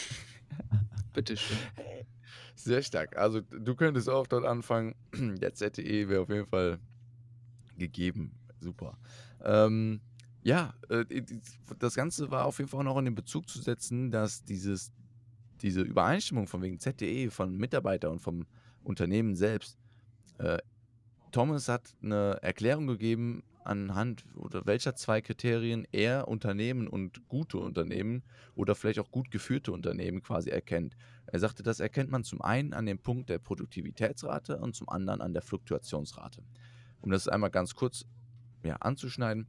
[1.14, 1.58] Bitteschön.
[2.56, 3.18] Sehr stark.
[3.18, 4.96] Also du könntest auch dort anfangen.
[5.14, 6.80] Der ZTE wäre auf jeden Fall
[7.78, 8.32] gegeben.
[8.60, 8.98] Super.
[9.44, 10.02] Ähm,
[10.42, 11.06] ja, äh,
[11.78, 14.92] das Ganze war auf jeden Fall auch noch in den Bezug zu setzen, dass dieses,
[15.62, 18.48] diese Übereinstimmung von wegen ZTE, von Mitarbeiter und vom
[18.84, 19.78] Unternehmen selbst
[20.40, 20.58] äh,
[21.32, 28.24] Thomas hat eine Erklärung gegeben, anhand oder welcher zwei Kriterien er Unternehmen und gute Unternehmen
[28.56, 30.96] oder vielleicht auch gut geführte Unternehmen quasi erkennt.
[31.28, 35.22] Er sagte, das erkennt man zum einen an dem Punkt der Produktivitätsrate und zum anderen
[35.22, 36.44] an der Fluktuationsrate.
[37.02, 38.06] Um das einmal ganz kurz
[38.64, 39.48] ja, anzuschneiden.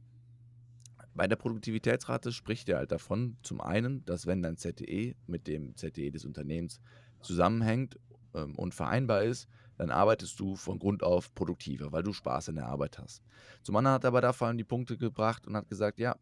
[1.13, 5.75] Bei der Produktivitätsrate spricht er halt davon, zum einen, dass wenn dein ZTE mit dem
[5.75, 6.79] ZTE des Unternehmens
[7.21, 7.99] zusammenhängt
[8.33, 9.49] ähm, und vereinbar ist,
[9.81, 13.23] dann arbeitest du von Grund auf produktiver, weil du Spaß in der Arbeit hast.
[13.63, 16.17] Zum anderen hat er aber da vor allem die Punkte gebracht und hat gesagt, ja,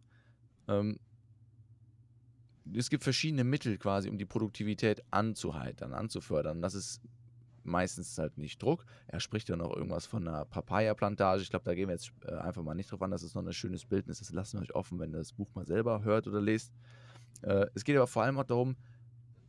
[0.70, 0.98] ähm,
[2.74, 6.62] es gibt verschiedene Mittel quasi, um die Produktivität anzuheitern, anzufördern.
[6.62, 7.02] Das ist
[7.64, 8.86] meistens halt nicht Druck.
[9.08, 11.42] Er spricht ja noch irgendwas von einer Papaya-Plantage.
[11.42, 13.12] Ich glaube, da gehen wir jetzt äh, einfach mal nicht drauf an.
[13.12, 14.20] Das ist noch ein schönes Bildnis.
[14.20, 16.72] Das lassen wir euch offen, wenn ihr das Buch mal selber hört oder lest.
[17.42, 18.78] Äh, es geht aber vor allem auch darum,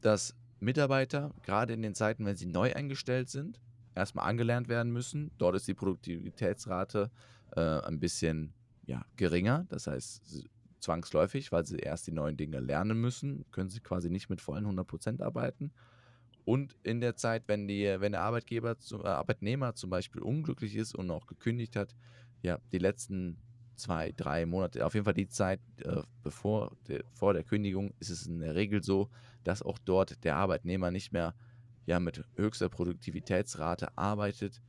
[0.00, 3.60] dass Mitarbeiter, gerade in den Zeiten, wenn sie neu eingestellt sind,
[3.94, 5.30] erstmal angelernt werden müssen.
[5.38, 7.10] Dort ist die Produktivitätsrate
[7.56, 8.54] äh, ein bisschen
[8.86, 10.48] ja, geringer, das heißt
[10.80, 14.66] zwangsläufig, weil sie erst die neuen Dinge lernen müssen, können sie quasi nicht mit vollen
[14.66, 15.72] 100% arbeiten.
[16.44, 20.94] Und in der Zeit, wenn, die, wenn der Arbeitgeber, äh, Arbeitnehmer zum Beispiel unglücklich ist
[20.94, 21.94] und auch gekündigt hat,
[22.42, 23.38] ja, die letzten
[23.76, 28.10] zwei, drei Monate, auf jeden Fall die Zeit äh, bevor de, vor der Kündigung, ist
[28.10, 29.10] es in der Regel so,
[29.44, 31.34] dass auch dort der Arbeitnehmer nicht mehr
[31.90, 34.62] ja mit höchster Produktivitätsrate arbeitet,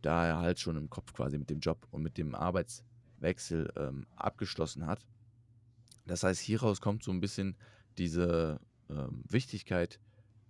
[0.00, 4.06] da er halt schon im Kopf quasi mit dem Job und mit dem Arbeitswechsel ähm,
[4.14, 5.04] abgeschlossen hat.
[6.06, 7.56] Das heißt, hieraus kommt so ein bisschen
[7.98, 9.98] diese ähm, Wichtigkeit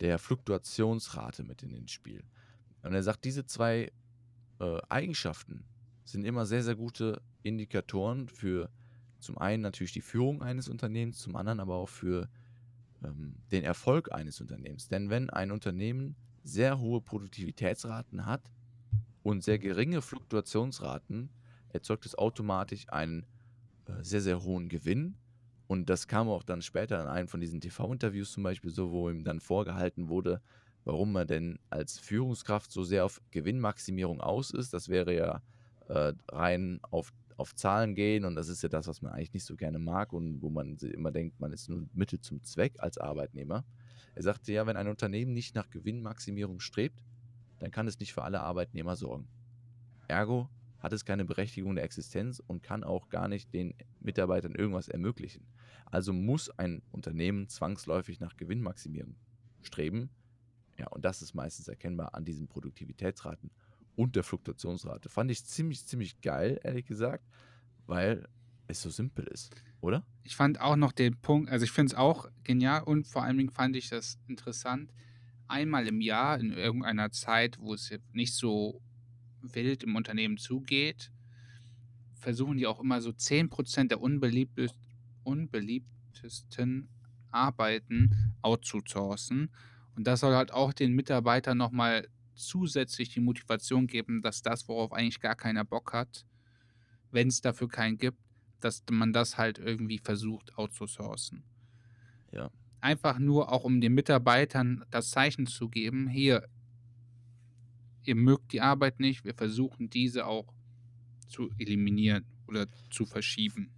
[0.01, 2.23] der Fluktuationsrate mit in den Spiel.
[2.83, 3.91] Und er sagt, diese zwei
[4.61, 5.65] äh, Eigenschaften
[6.05, 8.71] sind immer sehr, sehr gute Indikatoren für
[9.19, 12.29] zum einen natürlich die Führung eines Unternehmens, zum anderen aber auch für
[13.05, 14.89] ähm, den Erfolg eines Unternehmens.
[14.89, 18.43] Denn wenn ein Unternehmen sehr hohe Produktivitätsraten hat
[19.23, 21.31] und sehr geringe Fluktuationsraten,
[21.71, 23.27] erzeugt es automatisch einen
[23.87, 25.17] äh, sehr, sehr hohen Gewinn.
[25.67, 29.09] Und das kam auch dann später in einem von diesen TV-Interviews zum Beispiel so, wo
[29.09, 30.43] ihm dann vorgehalten wurde,
[30.85, 34.75] warum er denn als Führungskraft so sehr auf Gewinnmaximierung aus ist.
[34.75, 35.43] Das wäre ja
[35.89, 39.45] äh, rein auf auf Zahlen gehen und das ist ja das, was man eigentlich nicht
[39.45, 42.99] so gerne mag und wo man immer denkt, man ist nur Mittel zum Zweck als
[42.99, 43.65] Arbeitnehmer.
[44.15, 47.03] Er sagte ja, wenn ein Unternehmen nicht nach Gewinnmaximierung strebt,
[47.59, 49.29] dann kann es nicht für alle Arbeitnehmer sorgen.
[50.09, 54.89] Ergo hat es keine Berechtigung der Existenz und kann auch gar nicht den Mitarbeitern irgendwas
[54.89, 55.47] ermöglichen.
[55.87, 59.17] Also muss ein Unternehmen zwangsläufig nach Gewinnmaximierung
[59.63, 60.11] streben.
[60.79, 63.51] Ja, und das ist meistens erkennbar an diesen Produktivitätsraten
[63.97, 65.09] und der Fluktuationsrate.
[65.09, 67.25] Fand ich ziemlich, ziemlich geil, ehrlich gesagt,
[67.87, 68.27] weil
[68.69, 70.05] es so simpel ist, oder?
[70.23, 73.39] Ich fand auch noch den Punkt, also ich finde es auch genial und vor allen
[73.39, 74.93] Dingen fand ich das interessant.
[75.49, 78.81] Einmal im Jahr in irgendeiner Zeit, wo es nicht so
[79.43, 81.13] wild im Unternehmen zugeht,
[82.15, 86.89] versuchen die auch immer so 10% der unbeliebtesten,
[87.31, 89.51] Arbeiten outzusourcen.
[89.97, 94.93] Und das soll halt auch den Mitarbeitern nochmal zusätzlich die Motivation geben, dass das, worauf
[94.93, 96.25] eigentlich gar keiner Bock hat,
[97.11, 98.19] wenn es dafür keinen gibt,
[98.61, 101.45] dass man das halt irgendwie versucht outzusourcen.
[102.33, 102.51] Ja.
[102.81, 106.49] Einfach nur auch, um den Mitarbeitern das Zeichen zu geben, hier,
[108.05, 110.53] ihr mögt die Arbeit nicht, wir versuchen diese auch
[111.29, 113.71] zu eliminieren oder zu verschieben.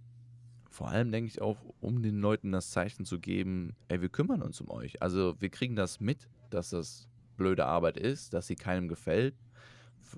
[0.69, 4.41] Vor allem denke ich auch, um den Leuten das Zeichen zu geben, ey, wir kümmern
[4.41, 5.01] uns um euch.
[5.01, 9.35] Also wir kriegen das mit, dass das blöde Arbeit ist, dass sie keinem gefällt.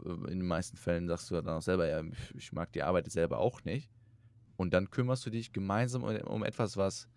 [0.06, 2.03] In den meisten Fällen sagst du dann auch selber, ja,
[2.36, 3.89] ich mag die Arbeit selber auch nicht.
[4.58, 7.08] Und dann kümmerst du dich gemeinsam um, etwas, was,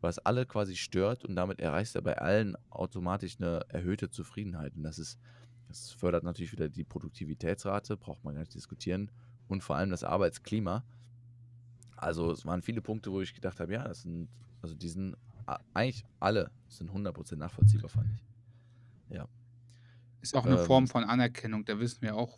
[0.00, 4.74] was alle quasi stört und damit erreichst du bei allen automatisch eine erhöhte Zufriedenheit.
[4.76, 5.18] Und das ist,
[5.68, 9.10] das fördert natürlich wieder die Produktivitätsrate, braucht man gar nicht diskutieren,
[9.48, 10.84] und vor allem das Arbeitsklima.
[11.96, 14.28] Also es waren viele Punkte, wo ich gedacht habe, ja, das sind,
[14.62, 15.16] also die sind
[15.74, 19.16] eigentlich alle sind 100% nachvollziehbar, fand ich.
[19.16, 19.28] Ja.
[20.26, 21.64] Ist auch eine ähm, Form von Anerkennung.
[21.64, 22.36] Da wissen wir auch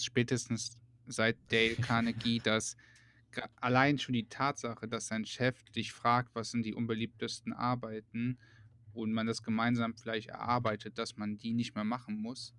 [0.00, 2.76] spätestens seit Dale Carnegie, dass
[3.56, 8.38] allein schon die Tatsache, dass sein Chef dich fragt, was sind die unbeliebtesten Arbeiten
[8.92, 12.54] und man das gemeinsam vielleicht erarbeitet, dass man die nicht mehr machen muss,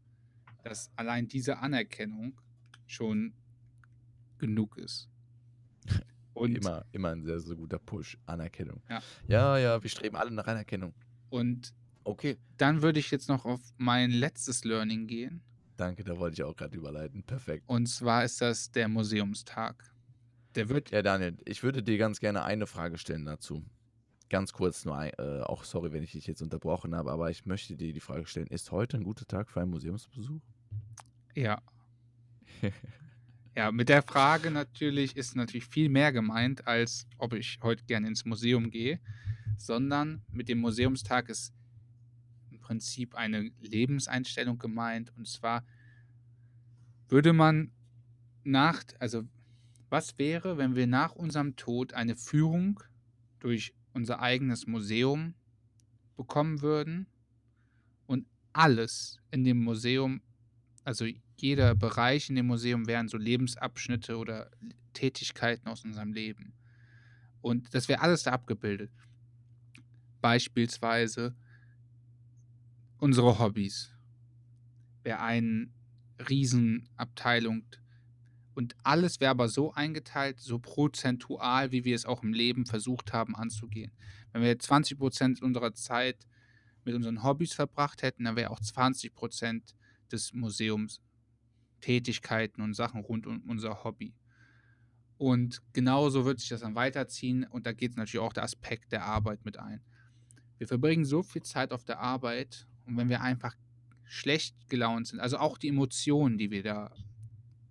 [0.63, 2.41] dass allein diese Anerkennung
[2.85, 3.33] schon
[4.37, 5.09] genug ist.
[6.33, 8.81] Und immer, immer ein sehr, sehr guter Push, Anerkennung.
[8.89, 9.01] Ja.
[9.25, 10.93] ja, ja, wir streben alle nach Anerkennung.
[11.29, 11.73] Und
[12.05, 12.37] okay.
[12.57, 15.41] dann würde ich jetzt noch auf mein letztes Learning gehen.
[15.77, 17.23] Danke, da wollte ich auch gerade überleiten.
[17.23, 17.63] Perfekt.
[17.67, 19.91] Und zwar ist das der Museumstag.
[20.55, 20.91] Der wird.
[20.91, 23.65] Ja, Daniel, ich würde dir ganz gerne eine Frage stellen dazu.
[24.29, 27.45] Ganz kurz nur, ein, äh, auch sorry, wenn ich dich jetzt unterbrochen habe, aber ich
[27.45, 30.41] möchte dir die Frage stellen: Ist heute ein guter Tag für einen Museumsbesuch?
[31.35, 31.61] Ja.
[33.57, 38.09] Ja, mit der Frage natürlich ist natürlich viel mehr gemeint, als ob ich heute gerne
[38.09, 38.99] ins Museum gehe,
[39.57, 41.53] sondern mit dem Museumstag ist
[42.65, 45.13] Prinzip eine Lebenseinstellung gemeint.
[45.15, 45.63] Und zwar
[47.07, 47.71] würde man
[48.43, 49.23] nach, also
[49.89, 52.79] was wäre, wenn wir nach unserem Tod eine Führung
[53.39, 55.35] durch unser eigenes Museum
[56.17, 57.05] bekommen würden
[58.07, 60.21] und alles in dem Museum,
[60.83, 61.05] also
[61.37, 64.49] jeder Bereich in dem Museum wären so Lebensabschnitte oder
[64.93, 66.55] Tätigkeiten aus unserem Leben.
[67.41, 68.91] Und das wäre alles da abgebildet.
[70.19, 71.35] Beispielsweise
[72.99, 73.91] unsere Hobbys.
[75.03, 75.69] Wäre eine
[76.29, 77.63] Riesenabteilung.
[78.53, 83.11] Und alles wäre aber so eingeteilt, so prozentual, wie wir es auch im Leben versucht
[83.11, 83.91] haben anzugehen.
[84.31, 86.25] Wenn wir 20% unserer Zeit
[86.85, 89.75] mit unseren Hobbys verbracht hätten, dann wäre auch 20%
[90.11, 91.01] des Museums
[91.81, 94.15] Tätigkeiten und Sachen rund um unser Hobby.
[95.17, 99.03] Und genauso wird sich das dann weiterziehen und da geht natürlich auch der Aspekt der
[99.03, 99.81] Arbeit mit ein.
[100.57, 103.55] Wir verbringen so viel Zeit auf der Arbeit und wenn wir einfach
[104.03, 106.95] schlecht gelaunt sind, also auch die Emotionen, die wir da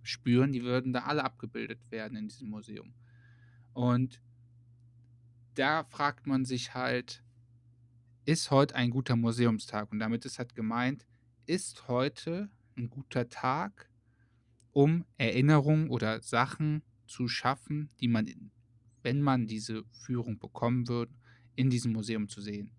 [0.03, 2.93] spüren, die würden da alle abgebildet werden in diesem Museum.
[3.73, 4.21] Und
[5.55, 7.23] da fragt man sich halt,
[8.25, 9.91] ist heute ein guter Museumstag?
[9.91, 11.05] Und damit ist halt gemeint,
[11.45, 13.89] ist heute ein guter Tag,
[14.71, 18.27] um Erinnerungen oder Sachen zu schaffen, die man,
[19.03, 21.13] wenn man diese Führung bekommen würde,
[21.55, 22.74] in diesem Museum zu sehen.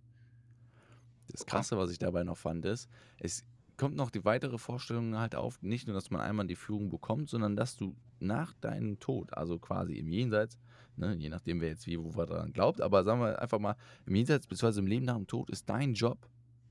[1.37, 3.45] Das Krasse, was ich dabei noch fand, ist, es
[3.77, 7.29] kommt noch die weitere Vorstellung halt auf, nicht nur, dass man einmal die Führung bekommt,
[7.29, 10.57] sondern dass du nach deinem Tod, also quasi im Jenseits,
[10.97, 13.77] ne, je nachdem, wer jetzt wie, wo wir daran glaubt, aber sagen wir einfach mal,
[14.07, 14.79] im Jenseits bzw.
[14.79, 16.27] im Leben nach dem Tod ist dein Job,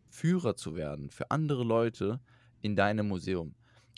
[0.09, 2.19] Führer zu werden für andere Leute
[2.61, 3.53] in deinem Museum.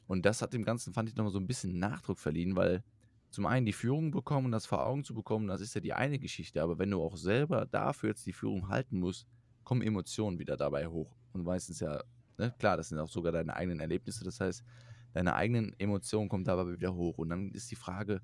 [0.08, 2.84] Und das hat dem Ganzen, fand ich, nochmal so ein bisschen Nachdruck verliehen, weil
[3.30, 6.20] zum einen die Führung bekommen das vor Augen zu bekommen, das ist ja die eine
[6.20, 6.62] Geschichte.
[6.62, 9.28] Aber wenn du auch selber dafür jetzt die Führung halten musst,
[9.68, 11.14] kommen Emotionen wieder dabei hoch.
[11.34, 12.02] Und meistens ja,
[12.38, 14.24] ne, klar, das sind auch sogar deine eigenen Erlebnisse.
[14.24, 14.64] Das heißt,
[15.12, 17.18] deine eigenen Emotionen kommen dabei wieder hoch.
[17.18, 18.22] Und dann ist die Frage,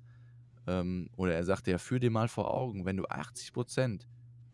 [0.66, 4.08] ähm, oder er sagte ja, führ dir mal vor Augen, wenn du 80 Prozent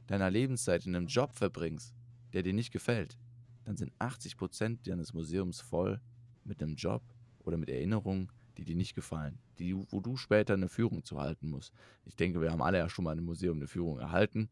[0.08, 1.94] deiner Lebenszeit in einem Job verbringst,
[2.32, 3.16] der dir nicht gefällt,
[3.64, 6.00] dann sind 80 Prozent deines Museums voll
[6.42, 7.02] mit einem Job,
[7.44, 11.48] oder mit Erinnerungen, die dir nicht gefallen, die, wo du später eine Führung zu halten
[11.48, 11.72] musst.
[12.04, 14.50] Ich denke, wir haben alle ja schon mal im Museum eine Führung erhalten.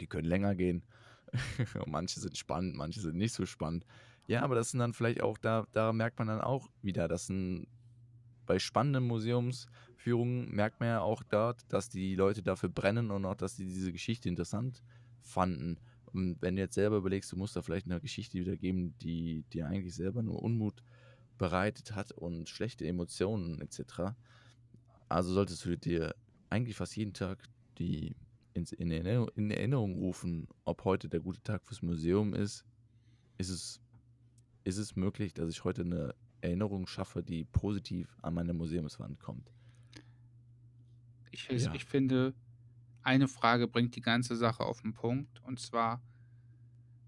[0.00, 0.82] Die können länger gehen.
[1.86, 3.84] manche sind spannend, manche sind nicht so spannend.
[4.26, 7.28] Ja, aber das sind dann vielleicht auch, da, da merkt man dann auch wieder, dass
[7.28, 7.66] ein,
[8.44, 13.36] bei spannenden Museumsführungen merkt man ja auch dort, dass die Leute dafür brennen und auch,
[13.36, 14.82] dass sie diese Geschichte interessant
[15.22, 15.78] fanden.
[16.12, 19.66] Und wenn du jetzt selber überlegst, du musst da vielleicht eine Geschichte wiedergeben, die dir
[19.66, 20.82] eigentlich selber nur Unmut
[21.38, 24.14] bereitet hat und schlechte Emotionen etc.
[25.08, 26.14] Also solltest du dir
[26.50, 28.16] eigentlich fast jeden Tag die
[28.56, 32.64] ins, in, Erinnerung, in Erinnerung rufen, ob heute der gute Tag fürs Museum ist.
[33.38, 33.80] Ist es,
[34.64, 39.52] ist es möglich, dass ich heute eine Erinnerung schaffe, die positiv an meine Museumswand kommt?
[41.30, 41.74] Ich, ja.
[41.74, 42.34] ich finde,
[43.02, 45.42] eine Frage bringt die ganze Sache auf den Punkt.
[45.42, 46.02] Und zwar,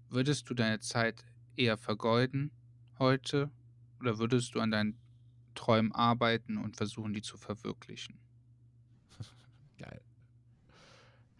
[0.07, 2.51] würdest du deine Zeit eher vergeuden
[2.99, 3.51] heute
[3.99, 4.99] oder würdest du an deinen
[5.55, 8.19] Träumen arbeiten und versuchen, die zu verwirklichen?
[9.77, 10.01] Geil.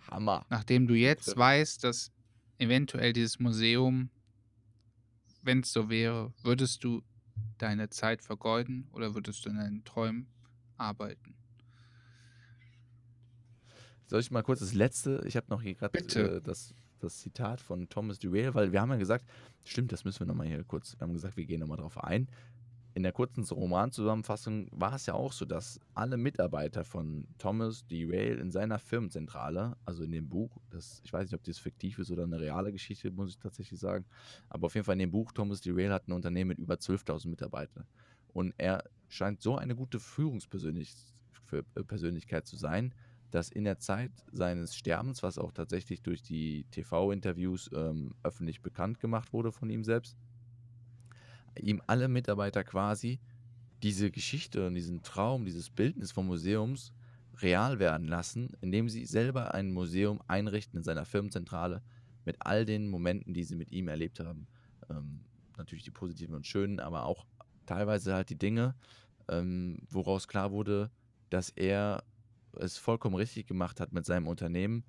[0.09, 0.45] Hammer.
[0.49, 2.11] Nachdem du jetzt weißt, dass
[2.57, 4.09] eventuell dieses Museum,
[5.41, 7.01] wenn es so wäre, würdest du
[7.57, 10.27] deine Zeit vergeuden oder würdest du in deinen Träumen
[10.77, 11.35] arbeiten?
[14.07, 15.23] Soll ich mal kurz das letzte?
[15.25, 18.89] Ich habe noch hier gerade äh, das, das Zitat von Thomas Duell, weil wir haben
[18.89, 19.25] ja gesagt,
[19.63, 22.27] stimmt, das müssen wir nochmal hier kurz, wir haben gesagt, wir gehen nochmal drauf ein
[22.93, 28.05] in der kurzen Romanzusammenfassung war es ja auch so, dass alle Mitarbeiter von Thomas D.
[28.05, 31.99] Rail in seiner Firmenzentrale, also in dem Buch, das, ich weiß nicht, ob das fiktiv
[31.99, 34.05] ist oder eine reale Geschichte, muss ich tatsächlich sagen,
[34.49, 35.71] aber auf jeden Fall in dem Buch, Thomas D.
[35.71, 37.85] Rail hat ein Unternehmen mit über 12.000 Mitarbeitern.
[38.33, 42.93] Und er scheint so eine gute Führungspersönlichkeit zu sein,
[43.31, 48.99] dass in der Zeit seines Sterbens, was auch tatsächlich durch die TV-Interviews ähm, öffentlich bekannt
[48.99, 50.17] gemacht wurde von ihm selbst,
[51.59, 53.19] ihm alle Mitarbeiter quasi
[53.83, 56.91] diese Geschichte und diesen Traum, dieses Bildnis vom Museums
[57.41, 61.81] real werden lassen, indem sie selber ein Museum einrichten in seiner Firmenzentrale
[62.25, 64.47] mit all den Momenten, die sie mit ihm erlebt haben.
[64.89, 65.21] Ähm,
[65.57, 67.25] natürlich die positiven und schönen, aber auch
[67.65, 68.75] teilweise halt die Dinge,
[69.29, 70.91] ähm, woraus klar wurde,
[71.29, 72.03] dass er
[72.53, 74.83] es vollkommen richtig gemacht hat mit seinem Unternehmen,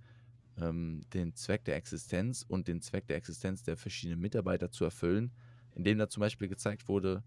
[0.57, 5.33] ähm, den Zweck der Existenz und den Zweck der Existenz der verschiedenen Mitarbeiter zu erfüllen
[5.81, 7.23] in dem da zum Beispiel gezeigt wurde,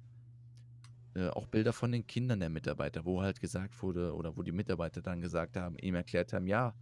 [1.15, 4.51] äh, auch Bilder von den Kindern der Mitarbeiter, wo halt gesagt wurde, oder wo die
[4.51, 6.75] Mitarbeiter dann gesagt haben, ihm erklärt haben, ja,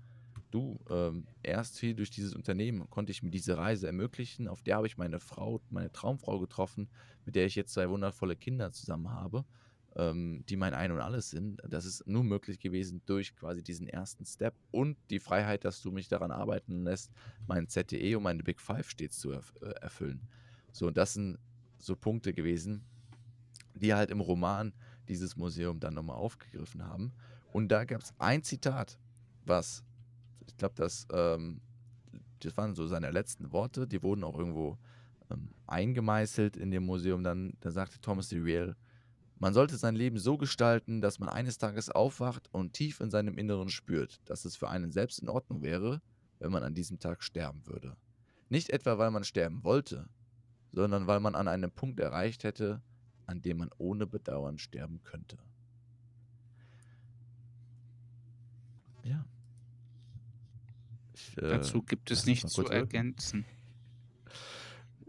[0.51, 4.75] du, ähm, erst hier durch dieses Unternehmen konnte ich mir diese Reise ermöglichen, auf der
[4.75, 6.89] habe ich meine Frau, meine Traumfrau getroffen,
[7.25, 9.45] mit der ich jetzt zwei wundervolle Kinder zusammen habe,
[9.95, 11.61] ähm, die mein Ein und Alles sind.
[11.65, 15.89] Das ist nur möglich gewesen durch quasi diesen ersten Step und die Freiheit, dass du
[15.93, 17.13] mich daran arbeiten lässt,
[17.47, 20.27] mein ZTE und meine Big Five stets zu erf äh, erfüllen.
[20.73, 21.37] So, und das sind
[21.83, 22.83] so Punkte gewesen,
[23.75, 24.73] die halt im Roman
[25.07, 27.13] dieses Museum dann nochmal aufgegriffen haben.
[27.51, 28.97] Und da gab es ein Zitat,
[29.45, 29.83] was,
[30.47, 31.61] ich glaube, das, ähm,
[32.39, 34.77] das waren so seine letzten Worte, die wurden auch irgendwo
[35.29, 37.23] ähm, eingemeißelt in dem Museum.
[37.23, 38.75] Dann, da sagte Thomas de Riel,
[39.37, 43.37] man sollte sein Leben so gestalten, dass man eines Tages aufwacht und tief in seinem
[43.37, 46.01] Inneren spürt, dass es für einen selbst in Ordnung wäre,
[46.39, 47.97] wenn man an diesem Tag sterben würde.
[48.49, 50.07] Nicht etwa, weil man sterben wollte,
[50.71, 52.81] sondern weil man an einem Punkt erreicht hätte,
[53.25, 55.37] an dem man ohne Bedauern sterben könnte.
[59.03, 59.25] Ja.
[61.13, 63.45] Ich, äh, Dazu gibt es nichts zu ergänzen.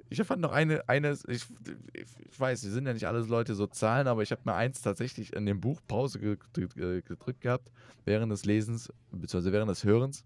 [0.09, 1.46] Ich fand noch eine, eine ich,
[1.94, 4.83] ich weiß, wir sind ja nicht alles Leute so Zahlen, aber ich habe mir eins
[4.83, 7.72] tatsächlich in dem Buch Pause gedrückt gehabt,
[8.05, 10.25] während des Lesens, beziehungsweise während des Hörens.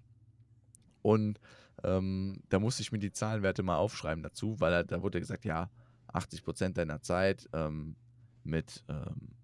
[1.03, 1.38] Und
[1.85, 5.71] ähm, da musste ich mir die Zahlenwerte mal aufschreiben dazu, weil da wurde gesagt, ja,
[6.09, 7.97] 80 Prozent deiner Zeit ähm,
[8.45, 9.35] mit, ähm,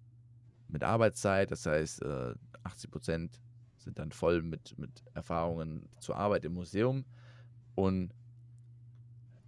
[0.67, 3.41] mit Arbeitszeit, das heißt, äh, 80 Prozent
[3.77, 7.05] sind dann voll mit, mit Erfahrungen zur Arbeit im Museum.
[7.75, 8.13] Und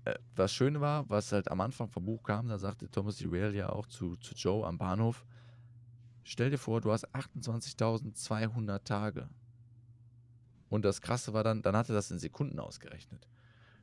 [0.04, 3.24] äh, was schön war, was halt am Anfang vom Buch kam, da sagte Thomas.
[3.26, 5.26] Rail ja auch zu, zu Joe am Bahnhof,
[6.24, 9.30] stell dir vor, du hast 28.200 Tage
[10.69, 13.27] und das Krasse war dann, dann hat er das in Sekunden ausgerechnet.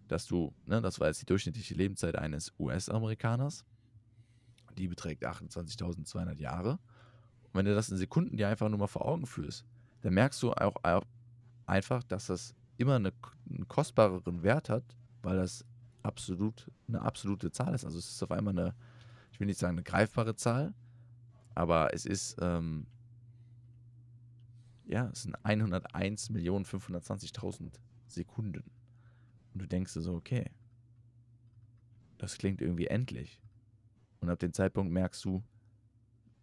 [0.08, 3.64] Dass du, ne, das war jetzt die durchschnittliche Lebenszeit eines US-Amerikaners.
[4.76, 6.72] Die beträgt 28.200 Jahre.
[6.72, 9.64] Und wenn du das in Sekunden dir einfach nur mal vor Augen fühlst,
[10.00, 11.04] dann merkst du auch, auch
[11.66, 13.12] einfach, dass das immer eine,
[13.48, 14.84] einen kostbareren Wert hat,
[15.22, 15.64] weil das
[16.02, 17.84] absolut eine absolute Zahl ist.
[17.84, 18.74] Also es ist auf einmal eine,
[19.30, 20.74] ich will nicht sagen eine greifbare Zahl,
[21.54, 22.86] aber es ist ähm,
[24.86, 27.72] ja, es sind 101.520.000
[28.06, 28.70] Sekunden.
[29.52, 30.48] Und du denkst dir so, okay,
[32.18, 33.42] das klingt irgendwie endlich.
[34.20, 35.42] Und ab dem Zeitpunkt merkst du,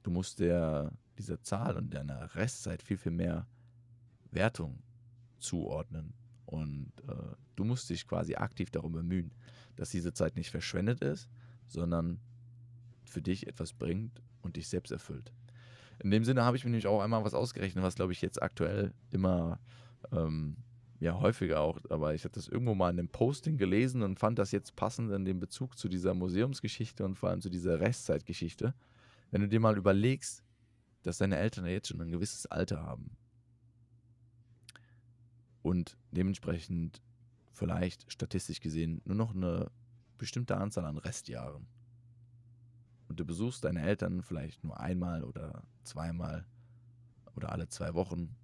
[0.03, 3.47] du musst der, dieser Zahl und deiner Restzeit viel, viel mehr
[4.31, 4.83] Wertung
[5.39, 6.13] zuordnen.
[6.45, 9.31] Und äh, du musst dich quasi aktiv darum bemühen,
[9.75, 11.29] dass diese Zeit nicht verschwendet ist,
[11.67, 12.19] sondern
[13.05, 15.31] für dich etwas bringt und dich selbst erfüllt.
[16.01, 18.41] In dem Sinne habe ich mir nämlich auch einmal was ausgerechnet, was glaube ich jetzt
[18.41, 19.59] aktuell immer
[20.11, 20.57] ähm,
[20.99, 24.39] ja häufiger auch, aber ich habe das irgendwo mal in einem Posting gelesen und fand
[24.39, 28.73] das jetzt passend in dem Bezug zu dieser Museumsgeschichte und vor allem zu dieser Restzeitgeschichte.
[29.31, 30.43] Wenn du dir mal überlegst,
[31.03, 33.11] dass deine Eltern ja jetzt schon ein gewisses Alter haben
[35.61, 37.01] und dementsprechend
[37.53, 39.71] vielleicht statistisch gesehen nur noch eine
[40.17, 41.67] bestimmte Anzahl an Restjahren.
[43.09, 46.45] Und du besuchst deine Eltern vielleicht nur einmal oder zweimal
[47.35, 48.35] oder alle zwei Wochen,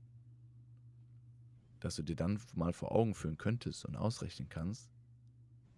[1.80, 4.90] dass du dir dann mal vor Augen führen könntest und ausrechnen kannst,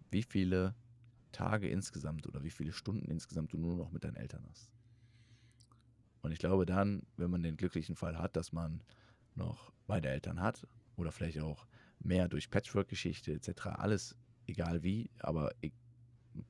[0.09, 0.73] wie viele
[1.33, 4.71] Tage insgesamt oder wie viele Stunden insgesamt du nur noch mit deinen Eltern hast.
[6.21, 8.81] Und ich glaube dann, wenn man den glücklichen Fall hat, dass man
[9.35, 10.65] noch beide Eltern hat
[10.95, 11.67] oder vielleicht auch
[11.99, 14.15] mehr durch Patchwork-Geschichte etc., alles
[14.45, 15.51] egal wie, aber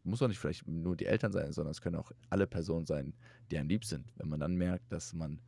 [0.03, 3.13] muss auch nicht vielleicht nur die Eltern sein, sondern es können auch alle Personen sein,
[3.51, 4.11] die einem lieb sind.
[4.17, 5.41] Wenn man dann merkt, dass man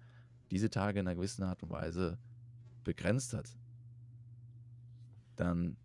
[0.52, 2.18] diese Tage in einer gewissen Art und Weise
[2.84, 3.58] begrenzt hat,
[5.36, 5.78] dann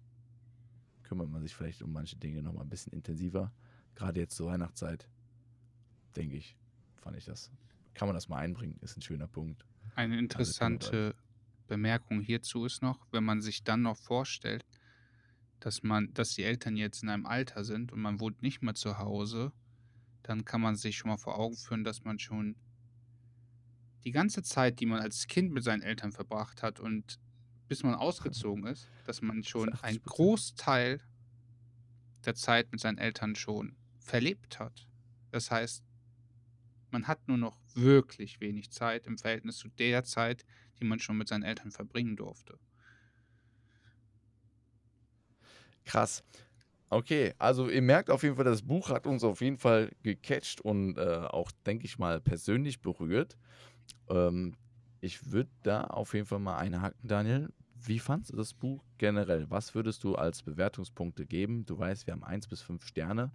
[1.02, 3.52] kümmert man sich vielleicht um manche Dinge nochmal ein bisschen intensiver.
[3.94, 5.08] Gerade jetzt zur Weihnachtszeit,
[6.16, 6.56] denke ich,
[6.96, 7.52] fand ich das.
[7.94, 9.64] Kann man das mal einbringen, ist ein schöner Punkt.
[9.94, 11.14] Eine interessante
[11.68, 14.64] Bemerkung hierzu ist noch, wenn man sich dann noch vorstellt,
[15.64, 18.74] dass man, dass die Eltern jetzt in einem Alter sind und man wohnt nicht mehr
[18.74, 19.50] zu Hause,
[20.22, 22.54] dann kann man sich schon mal vor Augen führen, dass man schon
[24.04, 27.18] die ganze Zeit, die man als Kind mit seinen Eltern verbracht hat und
[27.66, 31.00] bis man ausgezogen ist, dass man schon einen Großteil
[32.26, 34.86] der Zeit mit seinen Eltern schon verlebt hat.
[35.30, 35.82] Das heißt,
[36.90, 40.44] man hat nur noch wirklich wenig Zeit im Verhältnis zu der Zeit,
[40.78, 42.58] die man schon mit seinen Eltern verbringen durfte.
[45.84, 46.24] Krass.
[46.90, 50.60] Okay, also ihr merkt auf jeden Fall, das Buch hat uns auf jeden Fall gecatcht
[50.60, 53.36] und äh, auch, denke ich mal, persönlich berührt.
[54.08, 54.56] Ähm,
[55.00, 57.48] ich würde da auf jeden Fall mal einhaken, Daniel.
[57.74, 59.50] Wie fandest du das Buch generell?
[59.50, 61.66] Was würdest du als Bewertungspunkte geben?
[61.66, 63.32] Du weißt, wir haben 1 bis 5 Sterne,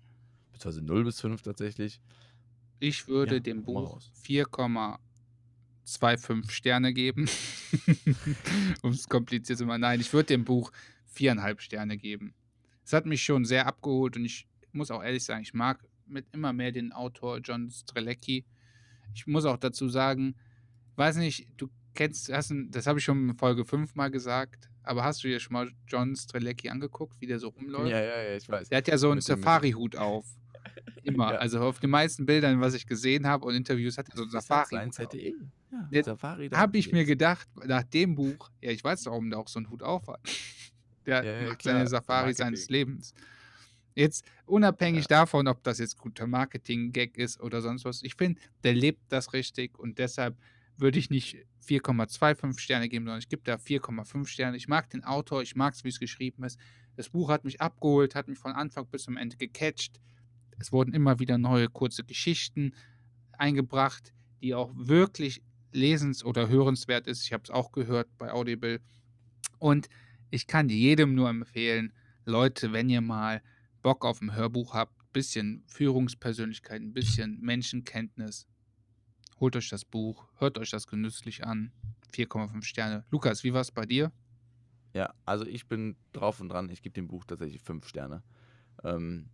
[0.51, 2.01] beziehungsweise 0 bis 5 tatsächlich.
[2.79, 7.29] Ich würde ja, dem Buch 4,25 Sterne geben.
[8.81, 9.81] um es kompliziert zu machen.
[9.81, 10.71] Nein, ich würde dem Buch
[11.05, 12.33] viereinhalb Sterne geben.
[12.89, 15.77] Es hat mich schon sehr abgeholt und ich muss auch ehrlich sagen, ich mag
[16.07, 18.47] mit immer mehr den Autor John Strelecki.
[19.13, 20.33] Ich muss auch dazu sagen,
[20.95, 25.03] weiß nicht, du kennst, hast das habe ich schon in Folge 5 mal gesagt, aber
[25.03, 27.91] hast du dir schon mal John Strelecki angeguckt, wie der so rumläuft?
[27.91, 28.69] Ja, ja, ja, ich weiß.
[28.69, 30.25] Der hat ja so einen Safari-Hut auf.
[31.03, 31.33] Immer.
[31.33, 31.37] Ja.
[31.37, 34.31] Also auf den meisten Bildern, was ich gesehen habe und Interviews, hat er so einen
[34.31, 34.89] Safari.
[34.89, 35.35] ZDE.
[35.91, 36.49] Ja, Safari.
[36.49, 39.69] Habe ich mir gedacht, nach dem Buch, ja, ich weiß, warum der auch so einen
[39.69, 40.21] Hut auf hat.
[41.09, 43.13] Der ja, macht seine Safari seines Lebens.
[43.95, 45.19] Jetzt unabhängig ja.
[45.19, 49.33] davon, ob das jetzt guter Marketing-Gag ist oder sonst was, ich finde, der lebt das
[49.33, 50.37] richtig und deshalb
[50.77, 54.57] würde ich nicht 4,25 Sterne geben, sondern ich gebe da 4,5 Sterne.
[54.57, 56.57] Ich mag den Autor, ich mag es, wie es geschrieben ist.
[56.95, 59.99] Das Buch hat mich abgeholt, hat mich von Anfang bis zum Ende gecatcht.
[60.57, 62.73] Es wurden immer wieder neue kurze Geschichten
[63.33, 65.41] eingebracht, die auch wirklich
[65.73, 67.23] lesens- oder hörenswert ist.
[67.25, 68.81] Ich habe es auch gehört bei Audible.
[69.59, 69.89] Und
[70.29, 71.93] ich kann jedem nur empfehlen,
[72.25, 73.41] Leute, wenn ihr mal
[73.81, 78.47] Bock auf ein Hörbuch habt, bisschen Führungspersönlichkeit, ein bisschen Menschenkenntnis,
[79.39, 81.71] holt euch das Buch, hört euch das genüsslich an.
[82.13, 83.05] 4,5 Sterne.
[83.11, 84.11] Lukas, wie war es bei dir?
[84.93, 86.69] Ja, also ich bin drauf und dran.
[86.69, 88.23] Ich gebe dem Buch tatsächlich 5 Sterne.
[88.83, 89.29] Ähm,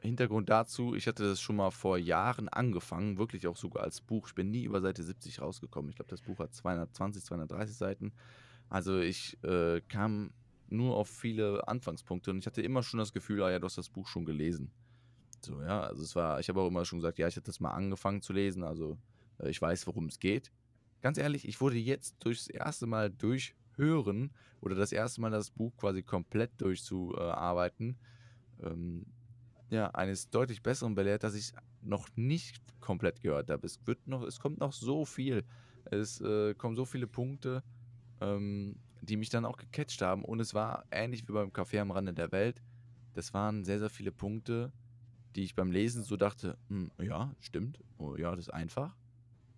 [0.00, 4.28] Hintergrund dazu, ich hatte das schon mal vor Jahren angefangen, wirklich auch sogar als Buch.
[4.28, 5.90] Ich bin nie über Seite 70 rausgekommen.
[5.90, 8.12] Ich glaube, das Buch hat 220, 230 Seiten.
[8.68, 10.32] Also ich äh, kam
[10.68, 13.78] nur auf viele Anfangspunkte und ich hatte immer schon das Gefühl, ah ja, du hast
[13.78, 14.70] das Buch schon gelesen.
[15.40, 17.60] So, ja, also es war, ich habe auch immer schon gesagt, ja, ich hatte das
[17.60, 18.98] mal angefangen zu lesen, also
[19.38, 20.50] äh, ich weiß, worum es geht.
[21.02, 25.76] Ganz ehrlich, ich wurde jetzt durchs erste Mal durchhören oder das erste Mal das Buch
[25.76, 27.96] quasi komplett durchzuarbeiten,
[28.62, 29.06] ähm,
[29.70, 31.52] ja, eines deutlich besseren belehrt, dass ich
[31.82, 33.66] noch nicht komplett gehört habe.
[33.66, 35.44] Es wird noch, es kommt noch so viel.
[35.84, 37.62] Es äh, kommen so viele Punkte
[38.20, 40.24] ähm, die mich dann auch gecatcht haben.
[40.24, 42.62] Und es war ähnlich wie beim Café am Rande der Welt.
[43.14, 44.72] Das waren sehr, sehr viele Punkte,
[45.34, 48.96] die ich beim Lesen so dachte, hm, ja, stimmt, oh, ja, das ist einfach.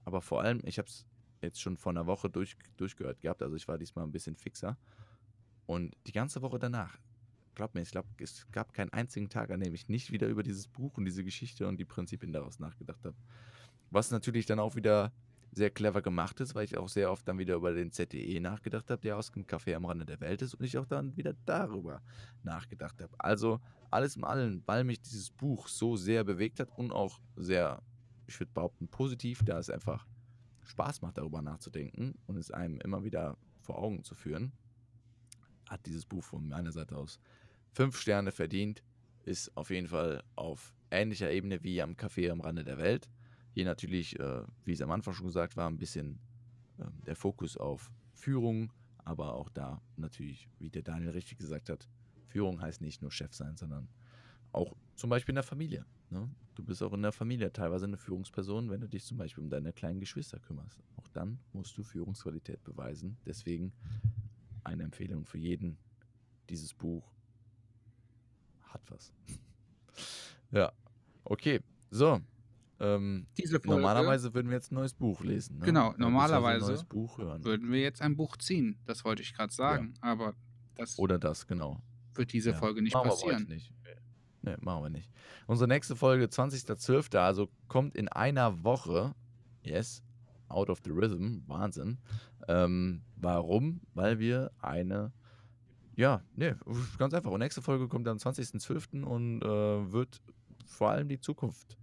[0.04, 1.06] Aber vor allem, ich habe es
[1.40, 4.76] jetzt schon vor einer Woche durch, durchgehört gehabt, also ich war diesmal ein bisschen fixer.
[5.66, 6.98] Und die ganze Woche danach,
[7.54, 10.42] glaub mir, ich glaube, es gab keinen einzigen Tag, an dem ich nicht wieder über
[10.42, 13.16] dieses Buch und diese Geschichte und die Prinzipien daraus nachgedacht habe.
[13.90, 15.12] Was natürlich dann auch wieder
[15.58, 18.90] sehr clever gemacht ist, weil ich auch sehr oft dann wieder über den ZDE nachgedacht
[18.90, 21.34] habe, der aus dem Café am Rande der Welt ist und ich auch dann wieder
[21.44, 22.00] darüber
[22.42, 23.14] nachgedacht habe.
[23.18, 27.82] Also alles in allem, weil mich dieses Buch so sehr bewegt hat und auch sehr,
[28.26, 30.06] ich würde behaupten, positiv, da es einfach
[30.62, 34.52] Spaß macht, darüber nachzudenken und es einem immer wieder vor Augen zu führen,
[35.68, 37.18] hat dieses Buch von meiner Seite aus
[37.72, 38.82] fünf Sterne verdient,
[39.24, 43.08] ist auf jeden Fall auf ähnlicher Ebene wie am Café am Rande der Welt.
[43.58, 46.20] Hier natürlich, äh, wie es am Anfang schon gesagt war, ein bisschen
[46.78, 51.88] äh, der Fokus auf Führung, aber auch da natürlich, wie der Daniel richtig gesagt hat,
[52.28, 53.88] Führung heißt nicht nur Chef sein, sondern
[54.52, 55.84] auch zum Beispiel in der Familie.
[56.08, 56.30] Ne?
[56.54, 59.50] Du bist auch in der Familie teilweise eine Führungsperson, wenn du dich zum Beispiel um
[59.50, 60.78] deine kleinen Geschwister kümmerst.
[60.94, 63.18] Auch dann musst du Führungsqualität beweisen.
[63.26, 63.72] Deswegen
[64.62, 65.78] eine Empfehlung für jeden.
[66.48, 67.12] Dieses Buch
[68.62, 69.12] hat was.
[70.52, 70.70] ja,
[71.24, 71.58] okay.
[71.90, 72.20] So,
[72.80, 75.58] ähm, Diese Folge, normalerweise würden wir jetzt ein neues Buch lesen.
[75.58, 75.66] Ne?
[75.66, 77.44] Genau, normalerweise neues Buch hören.
[77.44, 78.78] würden wir jetzt ein Buch ziehen.
[78.86, 79.94] Das wollte ich gerade sagen.
[80.00, 80.34] Aber
[80.76, 81.80] das Oder das, genau.
[82.14, 82.56] wird diese Ja.
[82.56, 83.40] Folge nicht Machen wir passieren.
[83.42, 83.72] heute nicht.
[84.42, 85.10] Nee, machen wir nicht.
[85.48, 89.14] Unsere nächste Folge, 20.12., also kommt in einer Woche.
[89.62, 90.02] Yes,
[90.48, 91.42] out of the rhythm.
[91.48, 91.98] Wahnsinn.
[92.46, 93.80] Ähm, warum?
[93.94, 95.12] Weil wir eine.
[95.96, 96.54] Ja, nee,
[96.96, 97.32] ganz einfach.
[97.32, 99.02] Und nächste Folge kommt am 20.12.
[99.02, 100.22] und äh, wird
[100.64, 101.76] vor allem die Zukunft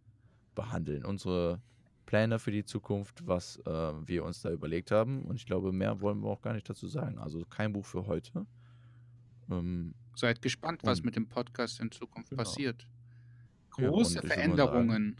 [0.56, 1.06] behandeln.
[1.06, 1.62] Unsere
[2.06, 3.70] Pläne für die Zukunft, was äh,
[4.08, 5.24] wir uns da überlegt haben.
[5.24, 7.18] Und ich glaube, mehr wollen wir auch gar nicht dazu sagen.
[7.18, 8.46] Also kein Buch für heute.
[9.50, 12.44] Ähm, Seid gespannt, was mit dem Podcast in Zukunft Genau.
[12.44, 12.88] passiert.
[13.78, 15.18] Ja, Große mal Veränderungen,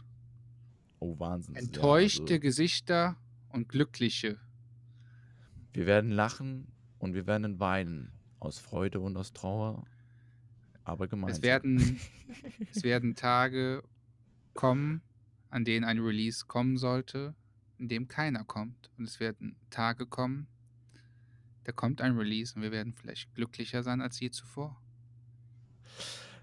[1.00, 1.54] oh, Wahnsinn.
[1.54, 3.16] Ja, enttäuschte also- Gesichter
[3.50, 4.38] und glückliche.
[5.72, 6.68] Wir werden lachen
[6.98, 8.12] und wir werden weinen.
[8.38, 9.84] Aus Freude und aus Trauer.
[10.84, 11.36] Aber gemeinsam.
[11.38, 12.00] Es werden,
[12.72, 13.82] es werden Tage
[14.54, 15.02] kommen,
[15.56, 17.34] an denen ein Release kommen sollte,
[17.78, 18.90] in dem keiner kommt.
[18.98, 20.48] Und es werden Tage kommen,
[21.64, 24.78] da kommt ein Release und wir werden vielleicht glücklicher sein als je zuvor.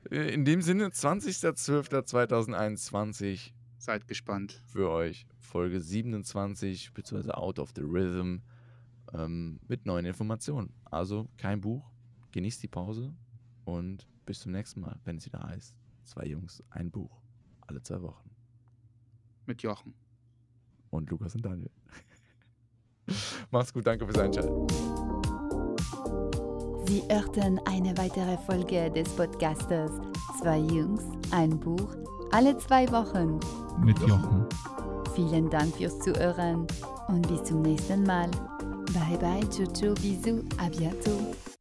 [0.09, 4.59] Äh, In dem Sinne, 20.12.2021 Seid gespannt.
[4.65, 5.27] für euch.
[5.37, 8.37] Folge 27, beziehungsweise Out of the Rhythm.
[9.13, 10.73] Ähm, mit neuen Informationen.
[10.85, 11.87] Also kein Buch.
[12.31, 13.13] Genießt die Pause.
[13.63, 17.21] Und bis zum nächsten Mal, wenn es wieder heißt: Zwei Jungs, ein Buch.
[17.61, 18.32] Alle zwei Wochen.
[19.45, 19.93] Mit Jochen.
[20.89, 21.69] Und Lukas und Daniel.
[23.51, 24.67] Macht's gut, danke fürs Einschalten.
[26.85, 29.91] Sie hörten eine weitere Folge des Podcastes
[30.39, 31.95] Zwei Jungs, ein Buch,
[32.31, 33.39] alle zwei Wochen.
[33.83, 34.45] Mit Jochen.
[35.15, 36.67] Vielen Dank fürs Zuhören
[37.07, 38.29] und bis zum nächsten Mal.
[38.93, 41.52] Bye bye, ciao, ciao, bisous, à bientôt.